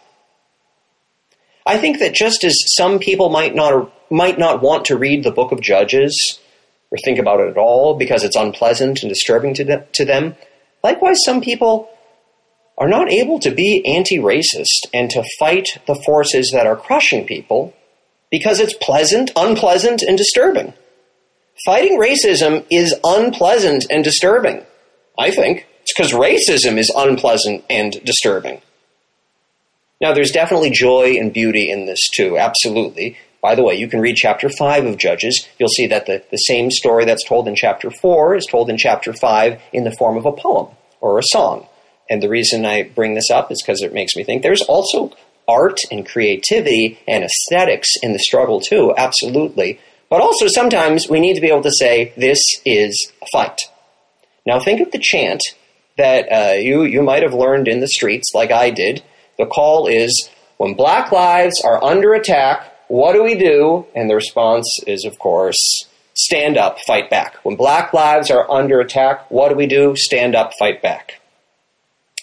I 1.66 1.78
think 1.78 1.98
that 1.98 2.14
just 2.14 2.44
as 2.44 2.58
some 2.76 2.98
people 2.98 3.30
might 3.30 3.54
not 3.54 3.92
might 4.10 4.38
not 4.38 4.62
want 4.62 4.84
to 4.86 4.96
read 4.96 5.24
the 5.24 5.30
book 5.30 5.50
of 5.50 5.60
Judges 5.60 6.38
or 6.90 6.98
think 6.98 7.18
about 7.18 7.40
it 7.40 7.48
at 7.48 7.56
all 7.56 7.96
because 7.96 8.22
it's 8.22 8.36
unpleasant 8.36 9.02
and 9.02 9.08
disturbing 9.08 9.54
to, 9.54 9.84
to 9.92 10.04
them, 10.04 10.36
likewise 10.82 11.24
some 11.24 11.40
people 11.40 11.88
are 12.76 12.88
not 12.88 13.10
able 13.10 13.38
to 13.40 13.50
be 13.50 13.84
anti-racist 13.86 14.86
and 14.92 15.08
to 15.10 15.24
fight 15.38 15.78
the 15.86 16.00
forces 16.04 16.50
that 16.52 16.66
are 16.66 16.76
crushing 16.76 17.26
people 17.26 17.74
because 18.30 18.60
it's 18.60 18.74
pleasant, 18.74 19.30
unpleasant, 19.36 20.02
and 20.02 20.18
disturbing. 20.18 20.74
Fighting 21.64 21.98
racism 21.98 22.66
is 22.68 22.94
unpleasant 23.04 23.86
and 23.90 24.02
disturbing. 24.02 24.64
I 25.18 25.30
think 25.30 25.66
it's 25.82 25.94
because 25.96 26.12
racism 26.12 26.76
is 26.76 26.92
unpleasant 26.94 27.64
and 27.70 28.02
disturbing. 28.04 28.60
Now, 30.00 30.12
there's 30.12 30.32
definitely 30.32 30.70
joy 30.70 31.16
and 31.18 31.32
beauty 31.32 31.70
in 31.70 31.86
this 31.86 32.08
too, 32.10 32.36
absolutely. 32.36 33.16
By 33.40 33.54
the 33.54 33.62
way, 33.62 33.74
you 33.74 33.88
can 33.88 34.00
read 34.00 34.16
chapter 34.16 34.48
5 34.48 34.86
of 34.86 34.96
Judges. 34.96 35.46
You'll 35.58 35.68
see 35.68 35.86
that 35.88 36.06
the, 36.06 36.24
the 36.30 36.38
same 36.38 36.70
story 36.70 37.04
that's 37.04 37.28
told 37.28 37.46
in 37.46 37.54
chapter 37.54 37.90
4 37.90 38.36
is 38.36 38.46
told 38.46 38.70
in 38.70 38.78
chapter 38.78 39.12
5 39.12 39.60
in 39.72 39.84
the 39.84 39.92
form 39.92 40.16
of 40.16 40.24
a 40.24 40.32
poem 40.32 40.68
or 41.00 41.18
a 41.18 41.22
song. 41.22 41.66
And 42.08 42.22
the 42.22 42.28
reason 42.28 42.64
I 42.64 42.84
bring 42.84 43.14
this 43.14 43.30
up 43.30 43.52
is 43.52 43.62
because 43.62 43.82
it 43.82 43.92
makes 43.92 44.16
me 44.16 44.24
think 44.24 44.42
there's 44.42 44.62
also 44.62 45.12
art 45.46 45.80
and 45.90 46.06
creativity 46.06 46.98
and 47.06 47.22
aesthetics 47.22 47.96
in 48.02 48.14
the 48.14 48.18
struggle 48.18 48.60
too, 48.60 48.94
absolutely. 48.96 49.78
But 50.08 50.22
also 50.22 50.48
sometimes 50.48 51.08
we 51.08 51.20
need 51.20 51.34
to 51.34 51.40
be 51.40 51.48
able 51.48 51.62
to 51.62 51.70
say, 51.72 52.12
this 52.16 52.40
is 52.64 53.12
a 53.22 53.26
fight. 53.32 53.60
Now 54.46 54.58
think 54.58 54.80
of 54.80 54.90
the 54.90 54.98
chant 54.98 55.42
that 55.96 56.32
uh, 56.32 56.52
you, 56.54 56.84
you 56.84 57.02
might 57.02 57.22
have 57.22 57.34
learned 57.34 57.68
in 57.68 57.80
the 57.80 57.88
streets 57.88 58.32
like 58.34 58.50
I 58.50 58.70
did 58.70 59.02
the 59.38 59.46
call 59.46 59.86
is 59.86 60.30
when 60.56 60.74
black 60.74 61.12
lives 61.12 61.60
are 61.64 61.82
under 61.82 62.14
attack, 62.14 62.72
what 62.88 63.12
do 63.12 63.22
we 63.22 63.34
do? 63.34 63.86
And 63.94 64.08
the 64.08 64.14
response 64.14 64.80
is, 64.86 65.04
of 65.04 65.18
course, 65.18 65.58
stand 66.14 66.56
up, 66.56 66.78
fight 66.80 67.10
back. 67.10 67.36
When 67.44 67.56
black 67.56 67.92
lives 67.92 68.30
are 68.30 68.48
under 68.50 68.80
attack, 68.80 69.30
what 69.30 69.48
do 69.48 69.56
we 69.56 69.66
do? 69.66 69.96
Stand 69.96 70.34
up, 70.34 70.52
fight 70.58 70.80
back. 70.80 71.20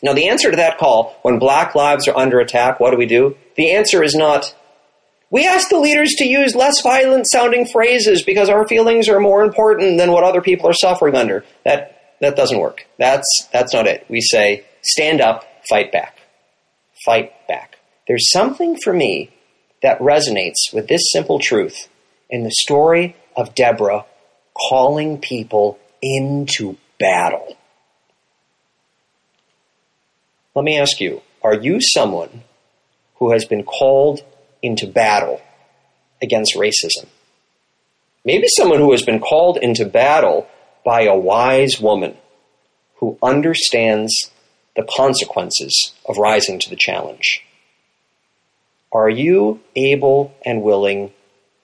Now, 0.04 0.14
the 0.14 0.30
answer 0.30 0.50
to 0.50 0.58
that 0.58 0.78
call, 0.78 1.16
when 1.22 1.40
black 1.40 1.76
lives 1.76 2.08
are 2.08 2.18
under 2.18 2.40
attack, 2.40 2.80
what 2.80 2.92
do 2.92 2.98
we 2.98 3.06
do? 3.06 3.38
The 3.56 3.72
answer 3.72 4.02
is 4.02 4.16
not, 4.16 4.56
we 5.30 5.46
ask 5.46 5.70
the 5.70 5.80
leaders 5.80 6.16
to 6.16 6.26
use 6.26 6.56
less 6.56 6.82
violent 6.82 7.28
sounding 7.28 7.68
phrases 7.68 8.24
because 8.24 8.50
our 8.50 8.68
feelings 8.68 9.10
are 9.10 9.20
more 9.20 9.44
important 9.44 9.98
than 9.98 10.12
what 10.12 10.24
other 10.24 10.42
people 10.42 10.68
are 10.68 10.74
suffering 10.74 11.16
under. 11.16 11.46
That, 11.66 12.16
that 12.22 12.36
doesn't 12.36 12.60
work. 12.60 12.88
That's, 12.98 13.48
that's 13.54 13.74
not 13.74 13.86
it. 13.86 14.06
We 14.10 14.22
say, 14.22 14.66
stand 14.82 15.22
up, 15.22 15.46
fight 15.70 15.92
back 15.92 16.21
fight 17.06 17.48
back. 17.48 17.80
There's 18.08 18.32
something 18.32 18.78
for 18.78 18.94
me 18.94 19.32
that 19.82 20.00
resonates 20.00 20.74
with 20.74 20.88
this 20.88 21.12
simple 21.12 21.40
truth 21.40 21.88
in 22.30 22.44
the 22.44 22.52
story 22.52 23.16
of 23.36 23.56
Deborah 23.56 24.06
calling 24.70 25.18
people 25.20 25.80
into 26.02 26.78
battle. 27.00 27.58
Let 30.56 30.66
me 30.66 30.78
ask 30.78 31.00
you 31.00 31.22
are 31.44 31.56
you 31.56 31.80
someone 31.82 32.44
who 33.16 33.32
has 33.32 33.46
been 33.46 33.64
called 33.64 34.22
into 34.62 34.86
battle 34.88 35.42
against 36.22 36.56
racism? 36.56 37.08
Maybe 38.24 38.48
someone 38.48 38.80
who 38.80 38.92
has 38.92 39.02
been 39.02 39.20
called 39.20 39.58
into 39.58 39.86
battle 39.86 40.48
by 40.86 41.04
a 41.04 41.18
wise 41.18 41.80
woman 41.80 42.18
who 42.96 43.18
understands 43.24 44.30
the 44.76 44.88
consequences 44.96 45.94
of 46.08 46.18
rising 46.18 46.60
to 46.60 46.70
the 46.70 46.76
challenge. 46.76 47.44
Are 48.92 49.10
you 49.10 49.62
able 49.76 50.36
and 50.46 50.62
willing 50.62 51.12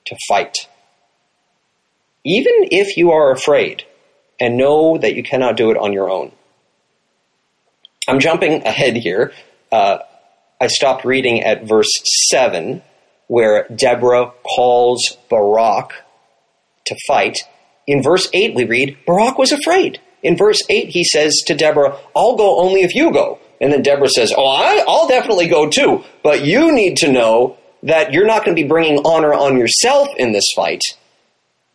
to 0.05 0.15
fight? 0.27 0.67
Even 2.23 2.53
if 2.71 2.97
you 2.97 3.11
are 3.11 3.31
afraid 3.31 3.83
and 4.39 4.57
know 4.57 4.97
that 4.97 5.15
you 5.15 5.23
cannot 5.23 5.57
do 5.57 5.71
it 5.71 5.77
on 5.77 5.93
your 5.93 6.09
own. 6.09 6.31
I'm 8.07 8.19
jumping 8.19 8.65
ahead 8.65 8.95
here. 8.95 9.33
Uh, 9.71 9.99
I 10.61 10.67
stopped 10.67 11.05
reading 11.05 11.43
at 11.43 11.63
verse 11.63 12.01
7, 12.29 12.81
where 13.27 13.67
Deborah 13.73 14.31
calls 14.43 15.17
Barak 15.29 15.91
to 16.85 16.95
fight. 17.07 17.39
In 17.85 18.01
verse 18.01 18.29
8, 18.33 18.55
we 18.55 18.65
read, 18.65 18.97
Barak 19.05 19.37
was 19.37 19.51
afraid. 19.51 19.99
In 20.27 20.35
verse 20.35 20.61
8, 20.67 20.89
he 20.89 21.05
says 21.05 21.41
to 21.47 21.55
Deborah, 21.55 21.97
I'll 22.13 22.35
go 22.35 22.59
only 22.59 22.81
if 22.81 22.93
you 22.93 23.13
go. 23.13 23.39
And 23.61 23.71
then 23.71 23.81
Deborah 23.81 24.09
says, 24.09 24.33
Oh, 24.35 24.45
I, 24.45 24.83
I'll 24.85 25.07
definitely 25.07 25.47
go 25.47 25.69
too. 25.69 26.03
But 26.21 26.43
you 26.43 26.73
need 26.75 26.97
to 26.97 27.09
know 27.09 27.55
that 27.83 28.11
you're 28.11 28.27
not 28.27 28.43
going 28.43 28.53
to 28.53 28.61
be 28.61 28.67
bringing 28.67 29.05
honor 29.05 29.33
on 29.33 29.57
yourself 29.57 30.09
in 30.17 30.33
this 30.33 30.51
fight. 30.53 30.83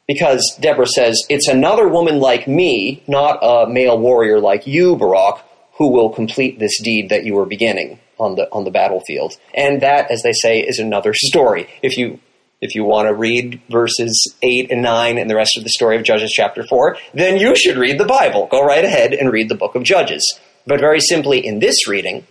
Because 0.07 0.55
Deborah 0.61 0.87
says, 0.87 1.25
It's 1.31 1.49
another 1.49 1.89
woman 1.89 2.21
like 2.21 2.47
me, 2.47 3.03
not 3.09 3.39
a 3.43 3.67
male 3.67 3.99
warrior 3.99 4.39
like 4.39 4.67
you, 4.67 4.97
Barak, 4.97 5.43
who 5.79 5.89
will 5.89 6.11
complete 6.11 6.59
this 6.59 6.79
deed 6.79 7.09
that 7.09 7.25
you 7.25 7.39
are 7.39 7.47
beginning 7.47 8.01
on 8.19 8.35
the, 8.35 8.53
on 8.53 8.65
the 8.65 8.71
battlefield. 8.71 9.33
And 9.55 9.81
that, 9.81 10.11
as 10.11 10.23
they 10.23 10.35
say, 10.35 10.61
is 10.61 10.79
another 10.79 11.15
story. 11.15 11.71
If 11.83 11.97
you 11.97 12.21
if 12.63 12.77
you 12.77 12.85
want 12.85 13.09
to 13.09 13.15
read 13.15 13.61
verses 13.69 14.35
8 14.41 14.71
and 14.71 14.83
9 14.83 15.19
and 15.19 15.29
the 15.29 15.35
rest 15.35 15.59
of 15.59 15.65
the 15.65 15.71
story 15.71 15.97
of 15.97 16.05
Judges 16.05 16.31
chapter 16.31 16.63
4, 16.63 16.97
then 17.13 17.37
you 17.37 17.57
should 17.57 17.77
read 17.77 17.99
the 17.99 18.05
Bible. 18.05 18.47
Go 18.47 18.65
right 18.65 18.85
ahead 18.85 19.13
and 19.13 19.33
read 19.33 19.49
the 19.49 19.57
book 19.57 19.75
of 19.75 19.83
Judges. 19.83 20.39
But 20.65 20.79
very 20.79 21.01
simply, 21.01 21.45
in 21.45 21.59
this 21.59 21.89
reading, 21.89 22.25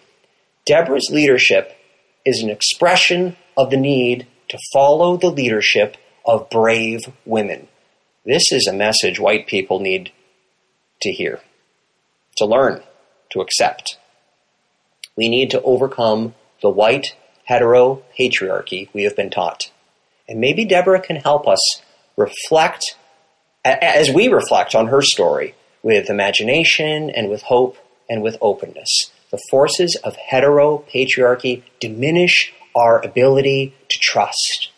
Deborah's 0.66 1.10
leadership 1.10 1.78
is 2.26 2.42
an 2.42 2.50
expression 2.50 3.36
of 3.58 3.72
the 3.72 3.78
need 3.78 4.26
to 4.48 4.58
follow 4.72 5.18
the 5.18 5.30
leadership 5.30 5.98
of 6.26 6.50
brave 6.50 7.02
women. 7.26 7.68
This 8.26 8.54
is 8.54 8.68
a 8.68 8.74
message 8.74 9.20
white 9.20 9.48
people 9.48 9.82
need 9.82 10.14
to 11.02 11.12
hear, 11.12 11.42
to 12.38 12.46
learn, 12.46 12.82
to 13.32 13.42
accept. 13.42 13.98
We 15.18 15.28
need 15.28 15.52
to 15.52 15.62
overcome 15.62 16.36
the 16.62 16.70
white 16.70 17.16
hetero 17.46 18.04
patriarchy 18.18 18.88
we 18.94 19.04
have 19.04 19.18
been 19.18 19.30
taught. 19.30 19.72
And 20.32 20.40
maybe 20.40 20.64
Deborah 20.64 21.02
can 21.02 21.18
help 21.18 21.46
us 21.46 21.82
reflect, 22.16 22.96
as 23.66 24.10
we 24.10 24.30
reflect 24.30 24.74
on 24.74 24.88
her 24.88 25.02
story, 25.02 25.56
with 25.84 26.10
imagination 26.10 27.10
and 27.10 27.30
with 27.30 27.42
hope 27.42 27.76
and 28.10 28.24
with 28.24 28.38
openness. 28.40 29.12
The 29.30 29.42
forces 29.50 29.98
of 29.98 30.16
heteropatriarchy 30.32 31.64
diminish 31.82 32.54
our 32.74 33.04
ability 33.06 33.76
to 33.90 34.00
trust, 34.00 34.70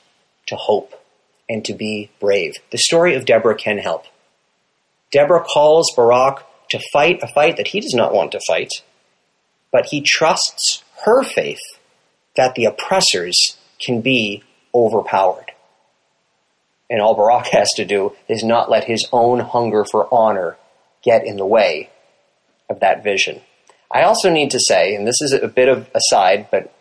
to 0.48 0.56
hope, 0.56 1.00
and 1.48 1.64
to 1.66 1.76
be 1.76 2.10
brave. 2.20 2.56
The 2.72 2.80
story 2.80 3.14
of 3.14 3.26
Deborah 3.26 3.54
can 3.54 3.78
help. 3.78 4.06
Deborah 5.12 5.44
calls 5.44 5.94
Barak 5.96 6.48
to 6.70 6.82
fight 6.92 7.22
a 7.22 7.28
fight 7.28 7.58
that 7.58 7.68
he 7.68 7.80
does 7.80 7.94
not 7.94 8.12
want 8.12 8.32
to 8.32 8.42
fight, 8.48 8.72
but 9.72 9.86
he 9.92 10.02
trusts 10.02 10.84
her 11.06 11.22
faith 11.22 11.62
that 12.36 12.56
the 12.56 12.66
oppressors 12.66 13.56
can 13.80 14.02
be 14.02 14.42
overpowered. 14.74 15.52
And 16.90 17.02
all 17.02 17.16
Barak 17.16 17.48
has 17.48 17.72
to 17.78 17.86
do 17.86 18.14
is 18.28 18.44
not 18.44 18.70
let 18.70 18.86
his 18.86 19.08
own 19.12 19.40
hunger 19.40 19.86
for 19.90 20.08
honor 20.14 20.58
get 21.04 21.26
in 21.26 21.38
the 21.38 21.46
way 21.46 21.90
of 22.70 22.80
that 22.80 23.04
vision. 23.04 23.42
I 23.92 24.04
also 24.04 24.30
need 24.30 24.52
to 24.52 24.60
say, 24.60 24.96
and 24.96 25.08
this 25.08 25.22
is 25.22 25.34
a 25.34 25.48
bit 25.48 25.70
of 25.70 25.90
a 25.94 25.98
aside, 25.98 26.48
but 26.52 26.74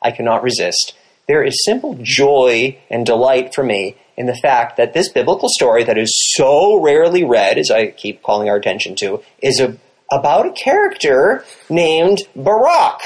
I 0.00 0.12
cannot 0.12 0.42
resist, 0.42 0.94
there 1.26 1.42
is 1.42 1.64
simple 1.64 1.98
joy 2.02 2.78
and 2.90 3.06
delight 3.06 3.54
for 3.54 3.64
me 3.64 3.96
in 4.16 4.26
the 4.26 4.34
fact 4.34 4.76
that 4.76 4.92
this 4.92 5.08
biblical 5.08 5.48
story 5.48 5.82
that 5.84 5.98
is 5.98 6.34
so 6.36 6.80
rarely 6.80 7.24
read, 7.24 7.58
as 7.58 7.70
I 7.70 7.88
keep 7.88 8.22
calling 8.22 8.48
our 8.48 8.56
attention 8.56 8.94
to, 8.96 9.22
is 9.42 9.58
a, 9.60 9.76
about 10.12 10.46
a 10.46 10.52
character 10.52 11.44
named 11.68 12.18
Barak. 12.36 13.00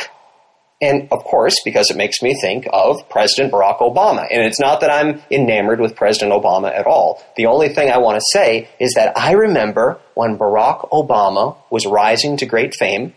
And 0.80 1.08
of 1.10 1.24
course, 1.24 1.56
because 1.64 1.90
it 1.90 1.96
makes 1.96 2.22
me 2.22 2.40
think 2.40 2.68
of 2.72 3.08
President 3.08 3.52
Barack 3.52 3.78
Obama. 3.78 4.26
And 4.30 4.44
it's 4.44 4.60
not 4.60 4.80
that 4.80 4.90
I'm 4.90 5.20
enamored 5.28 5.80
with 5.80 5.96
President 5.96 6.32
Obama 6.32 6.72
at 6.72 6.86
all. 6.86 7.20
The 7.36 7.46
only 7.46 7.68
thing 7.68 7.90
I 7.90 7.98
want 7.98 8.16
to 8.16 8.24
say 8.32 8.68
is 8.78 8.94
that 8.94 9.18
I 9.18 9.32
remember 9.32 9.98
when 10.14 10.38
Barack 10.38 10.88
Obama 10.90 11.56
was 11.68 11.84
rising 11.84 12.36
to 12.36 12.46
great 12.46 12.76
fame, 12.76 13.12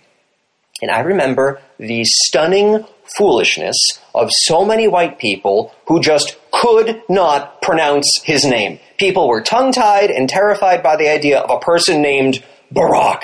and 0.82 0.90
I 0.90 1.02
remember 1.02 1.62
the 1.78 2.04
stunning 2.04 2.84
foolishness 3.16 3.78
of 4.16 4.32
so 4.32 4.66
many 4.66 4.88
white 4.88 5.20
people 5.20 5.74
who 5.88 6.02
just 6.02 6.38
could 6.52 7.04
not 7.08 7.62
pronounce 7.62 8.22
his 8.24 8.44
name. 8.44 8.80
People 8.98 9.28
were 9.28 9.42
tongue 9.42 9.72
tied 9.72 10.10
and 10.10 10.28
terrified 10.28 10.82
by 10.82 10.96
the 10.96 11.10
idea 11.10 11.40
of 11.40 11.52
a 11.52 11.60
person 11.60 12.02
named 12.02 12.44
Barack. 12.74 13.22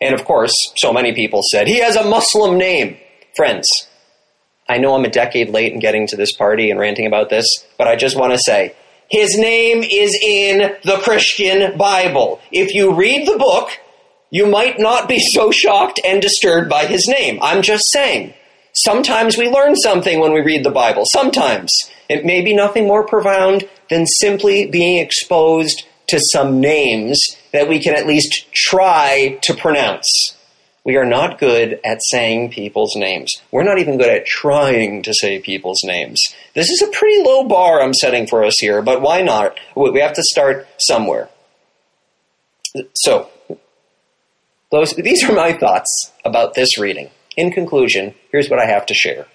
And 0.00 0.14
of 0.14 0.24
course, 0.24 0.54
so 0.76 0.92
many 0.92 1.12
people 1.12 1.42
said, 1.42 1.66
he 1.66 1.80
has 1.80 1.96
a 1.96 2.04
Muslim 2.04 2.56
name. 2.56 2.96
Friends, 3.40 3.88
I 4.68 4.76
know 4.76 4.94
I'm 4.94 5.06
a 5.06 5.10
decade 5.10 5.48
late 5.48 5.72
in 5.72 5.78
getting 5.78 6.06
to 6.08 6.16
this 6.16 6.30
party 6.30 6.70
and 6.70 6.78
ranting 6.78 7.06
about 7.06 7.30
this, 7.30 7.66
but 7.78 7.88
I 7.88 7.96
just 7.96 8.14
want 8.14 8.34
to 8.34 8.38
say, 8.38 8.74
his 9.10 9.38
name 9.38 9.82
is 9.82 10.14
in 10.22 10.76
the 10.84 11.00
Christian 11.02 11.78
Bible. 11.78 12.38
If 12.52 12.74
you 12.74 12.92
read 12.92 13.26
the 13.26 13.38
book, 13.38 13.70
you 14.28 14.44
might 14.44 14.78
not 14.78 15.08
be 15.08 15.18
so 15.18 15.50
shocked 15.50 15.98
and 16.04 16.20
disturbed 16.20 16.68
by 16.68 16.84
his 16.84 17.08
name. 17.08 17.38
I'm 17.40 17.62
just 17.62 17.90
saying. 17.90 18.34
Sometimes 18.74 19.38
we 19.38 19.48
learn 19.48 19.74
something 19.74 20.20
when 20.20 20.34
we 20.34 20.42
read 20.42 20.62
the 20.62 20.70
Bible. 20.70 21.06
Sometimes. 21.06 21.90
It 22.10 22.26
may 22.26 22.42
be 22.42 22.54
nothing 22.54 22.86
more 22.86 23.06
profound 23.06 23.66
than 23.88 24.04
simply 24.06 24.66
being 24.66 24.98
exposed 24.98 25.86
to 26.08 26.20
some 26.20 26.60
names 26.60 27.38
that 27.54 27.70
we 27.70 27.80
can 27.80 27.94
at 27.94 28.06
least 28.06 28.52
try 28.52 29.38
to 29.40 29.54
pronounce. 29.54 30.36
We 30.84 30.96
are 30.96 31.04
not 31.04 31.38
good 31.38 31.78
at 31.84 32.02
saying 32.02 32.50
people's 32.50 32.96
names. 32.96 33.34
We're 33.50 33.64
not 33.64 33.78
even 33.78 33.98
good 33.98 34.08
at 34.08 34.24
trying 34.24 35.02
to 35.02 35.12
say 35.12 35.38
people's 35.38 35.82
names. 35.84 36.22
This 36.54 36.70
is 36.70 36.80
a 36.80 36.88
pretty 36.88 37.22
low 37.22 37.46
bar 37.46 37.82
I'm 37.82 37.92
setting 37.92 38.26
for 38.26 38.44
us 38.44 38.58
here, 38.58 38.80
but 38.80 39.02
why 39.02 39.20
not? 39.22 39.58
We 39.76 40.00
have 40.00 40.14
to 40.14 40.22
start 40.22 40.66
somewhere. 40.78 41.28
So, 42.94 43.28
those, 44.70 44.94
these 44.94 45.22
are 45.28 45.34
my 45.34 45.52
thoughts 45.52 46.12
about 46.24 46.54
this 46.54 46.78
reading. 46.78 47.10
In 47.36 47.50
conclusion, 47.50 48.14
here's 48.30 48.48
what 48.48 48.60
I 48.60 48.66
have 48.66 48.86
to 48.86 48.94
share. 48.94 49.26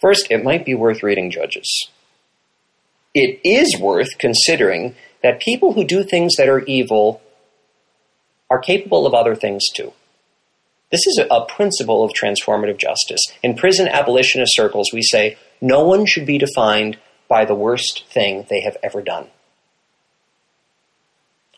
First, 0.00 0.28
it 0.30 0.42
might 0.42 0.64
be 0.64 0.74
worth 0.74 1.02
reading 1.02 1.30
Judges. 1.30 1.88
It 3.14 3.40
is 3.44 3.78
worth 3.78 4.18
considering 4.18 4.96
that 5.22 5.40
people 5.40 5.72
who 5.74 5.84
do 5.84 6.02
things 6.02 6.36
that 6.36 6.48
are 6.48 6.60
evil 6.60 7.20
are 8.50 8.58
capable 8.58 9.06
of 9.06 9.14
other 9.14 9.34
things 9.34 9.68
too. 9.74 9.92
This 10.90 11.06
is 11.06 11.20
a 11.30 11.44
principle 11.44 12.02
of 12.02 12.12
transformative 12.12 12.78
justice. 12.78 13.20
In 13.42 13.54
prison 13.54 13.88
abolitionist 13.88 14.54
circles, 14.54 14.90
we 14.92 15.02
say 15.02 15.36
no 15.60 15.84
one 15.84 16.06
should 16.06 16.24
be 16.24 16.38
defined 16.38 16.98
by 17.28 17.44
the 17.44 17.54
worst 17.54 18.06
thing 18.10 18.46
they 18.48 18.62
have 18.62 18.78
ever 18.82 19.02
done. 19.02 19.26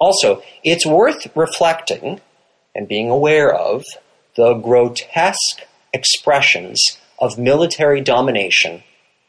Also, 0.01 0.43
it's 0.65 0.85
worth 0.85 1.29
reflecting 1.37 2.21
and 2.75 2.89
being 2.89 3.09
aware 3.09 3.55
of 3.55 3.85
the 4.35 4.55
grotesque 4.55 5.61
expressions 5.93 6.99
of 7.19 7.39
military 7.39 8.01
domination 8.01 8.83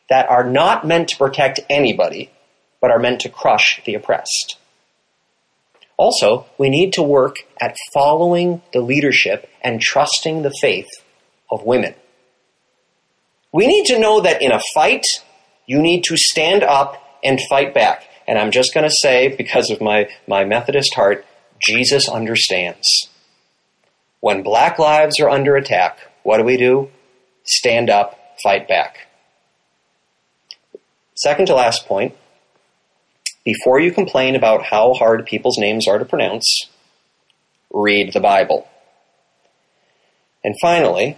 that 0.10 0.30
are 0.30 0.50
not 0.50 0.88
meant 0.88 1.10
to 1.10 1.18
protect 1.18 1.60
anybody, 1.70 2.32
but 2.80 2.90
are 2.90 3.00
meant 3.00 3.22
to 3.22 3.30
crush 3.30 3.82
the 3.86 3.94
oppressed. 3.94 4.58
Also, 6.02 6.48
we 6.58 6.68
need 6.68 6.94
to 6.94 7.04
work 7.04 7.36
at 7.62 7.78
following 7.94 8.64
the 8.74 8.82
leadership 8.82 9.48
and 9.62 9.80
trusting 9.80 10.42
the 10.42 10.52
faith 10.60 10.90
of 11.52 11.64
women. 11.64 11.94
We 13.52 13.68
need 13.68 13.86
to 13.86 14.00
know 14.00 14.20
that 14.20 14.42
in 14.42 14.52
a 14.52 14.60
fight, 14.74 15.06
you 15.68 15.80
need 15.80 16.04
to 16.06 16.18
stand 16.18 16.64
up 16.64 17.20
and 17.24 17.40
fight 17.48 17.76
back. 17.76 18.10
And 18.28 18.40
I'm 18.40 18.50
just 18.50 18.74
going 18.74 18.90
to 18.90 18.96
say, 18.96 19.28
because 19.28 19.70
of 19.70 19.80
my, 19.80 20.10
my 20.28 20.44
Methodist 20.44 20.96
heart, 20.96 21.24
Jesus 21.60 22.10
understands. 22.10 22.88
When 24.22 24.42
black 24.42 24.80
lives 24.80 25.20
are 25.20 25.30
under 25.30 25.56
attack, 25.56 26.00
what 26.24 26.40
do 26.40 26.44
we 26.44 26.58
do? 26.58 26.90
Stand 27.44 27.92
up, 27.92 28.18
fight 28.42 28.68
back. 28.68 29.08
Second 31.14 31.46
to 31.46 31.54
last 31.54 31.86
point 31.86 32.16
before 33.44 33.80
you 33.80 33.92
complain 33.92 34.36
about 34.36 34.66
how 34.66 34.94
hard 34.94 35.26
people's 35.26 35.58
names 35.58 35.88
are 35.88 35.98
to 36.00 36.06
pronounce, 36.06 36.68
read 37.72 38.14
the 38.14 38.20
Bible. 38.20 38.68
And 40.44 40.56
finally, 40.62 41.18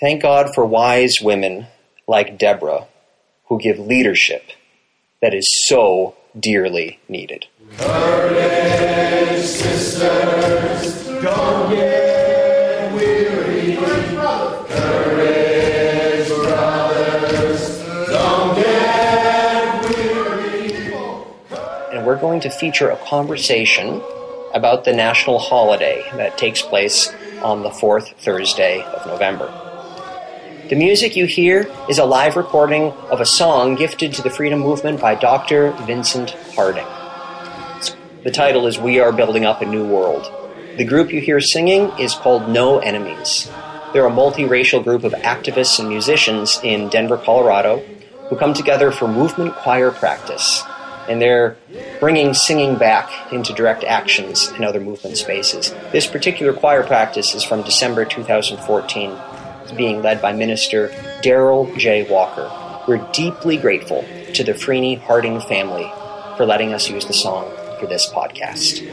thank 0.00 0.22
God 0.22 0.50
for 0.54 0.64
wise 0.64 1.20
women 1.20 1.66
like 2.06 2.38
Deborah 2.38 2.86
who 3.46 3.58
give 3.60 3.78
leadership 3.78 4.50
that 5.20 5.34
is 5.34 5.46
so 5.66 6.16
dearly 6.38 7.00
needed. 7.08 7.46
Courage, 7.76 9.40
sisters, 9.44 11.08
going 22.20 22.40
to 22.40 22.50
feature 22.50 22.90
a 22.90 22.96
conversation 22.98 24.02
about 24.52 24.84
the 24.84 24.92
national 24.92 25.38
holiday 25.38 26.04
that 26.14 26.36
takes 26.36 26.60
place 26.60 27.12
on 27.42 27.62
the 27.62 27.70
fourth 27.70 28.12
Thursday 28.18 28.82
of 28.82 29.06
November. 29.06 29.46
The 30.68 30.76
music 30.76 31.16
you 31.16 31.26
hear 31.26 31.70
is 31.88 31.98
a 31.98 32.04
live 32.04 32.36
recording 32.36 32.92
of 33.10 33.20
a 33.20 33.26
song 33.26 33.74
gifted 33.74 34.12
to 34.14 34.22
the 34.22 34.30
freedom 34.30 34.60
movement 34.60 35.00
by 35.00 35.14
Dr. 35.14 35.72
Vincent 35.86 36.30
Harding. 36.54 36.86
The 38.22 38.30
title 38.30 38.66
is 38.66 38.78
We 38.78 39.00
Are 39.00 39.12
Building 39.12 39.46
Up 39.46 39.62
a 39.62 39.66
New 39.66 39.86
World. 39.86 40.30
The 40.76 40.84
group 40.84 41.12
you 41.12 41.20
hear 41.20 41.40
singing 41.40 41.90
is 41.98 42.14
called 42.14 42.48
No 42.48 42.78
Enemies. 42.78 43.50
They're 43.92 44.06
a 44.06 44.10
multiracial 44.10 44.84
group 44.84 45.04
of 45.04 45.12
activists 45.12 45.80
and 45.80 45.88
musicians 45.88 46.60
in 46.62 46.88
Denver, 46.90 47.16
Colorado, 47.16 47.78
who 48.28 48.36
come 48.36 48.54
together 48.54 48.92
for 48.92 49.08
movement 49.08 49.54
choir 49.54 49.90
practice 49.90 50.62
and 51.08 51.20
they're 51.20 51.56
bringing 51.98 52.34
singing 52.34 52.76
back 52.76 53.32
into 53.32 53.52
direct 53.52 53.84
actions 53.84 54.50
in 54.52 54.64
other 54.64 54.80
movement 54.80 55.16
spaces. 55.16 55.74
This 55.92 56.06
particular 56.06 56.52
choir 56.52 56.82
practice 56.82 57.34
is 57.34 57.44
from 57.44 57.62
December 57.62 58.04
2014. 58.04 59.16
It's 59.62 59.72
being 59.72 60.02
led 60.02 60.20
by 60.20 60.32
Minister 60.32 60.88
Daryl 61.22 61.76
J. 61.78 62.10
Walker. 62.10 62.50
We're 62.88 63.06
deeply 63.12 63.56
grateful 63.56 64.04
to 64.34 64.44
the 64.44 64.52
Freeney 64.52 65.00
Harding 65.00 65.40
family 65.40 65.90
for 66.36 66.46
letting 66.46 66.72
us 66.72 66.88
use 66.88 67.04
the 67.06 67.12
song 67.12 67.50
for 67.78 67.86
this 67.86 68.08
podcast. 68.08 68.86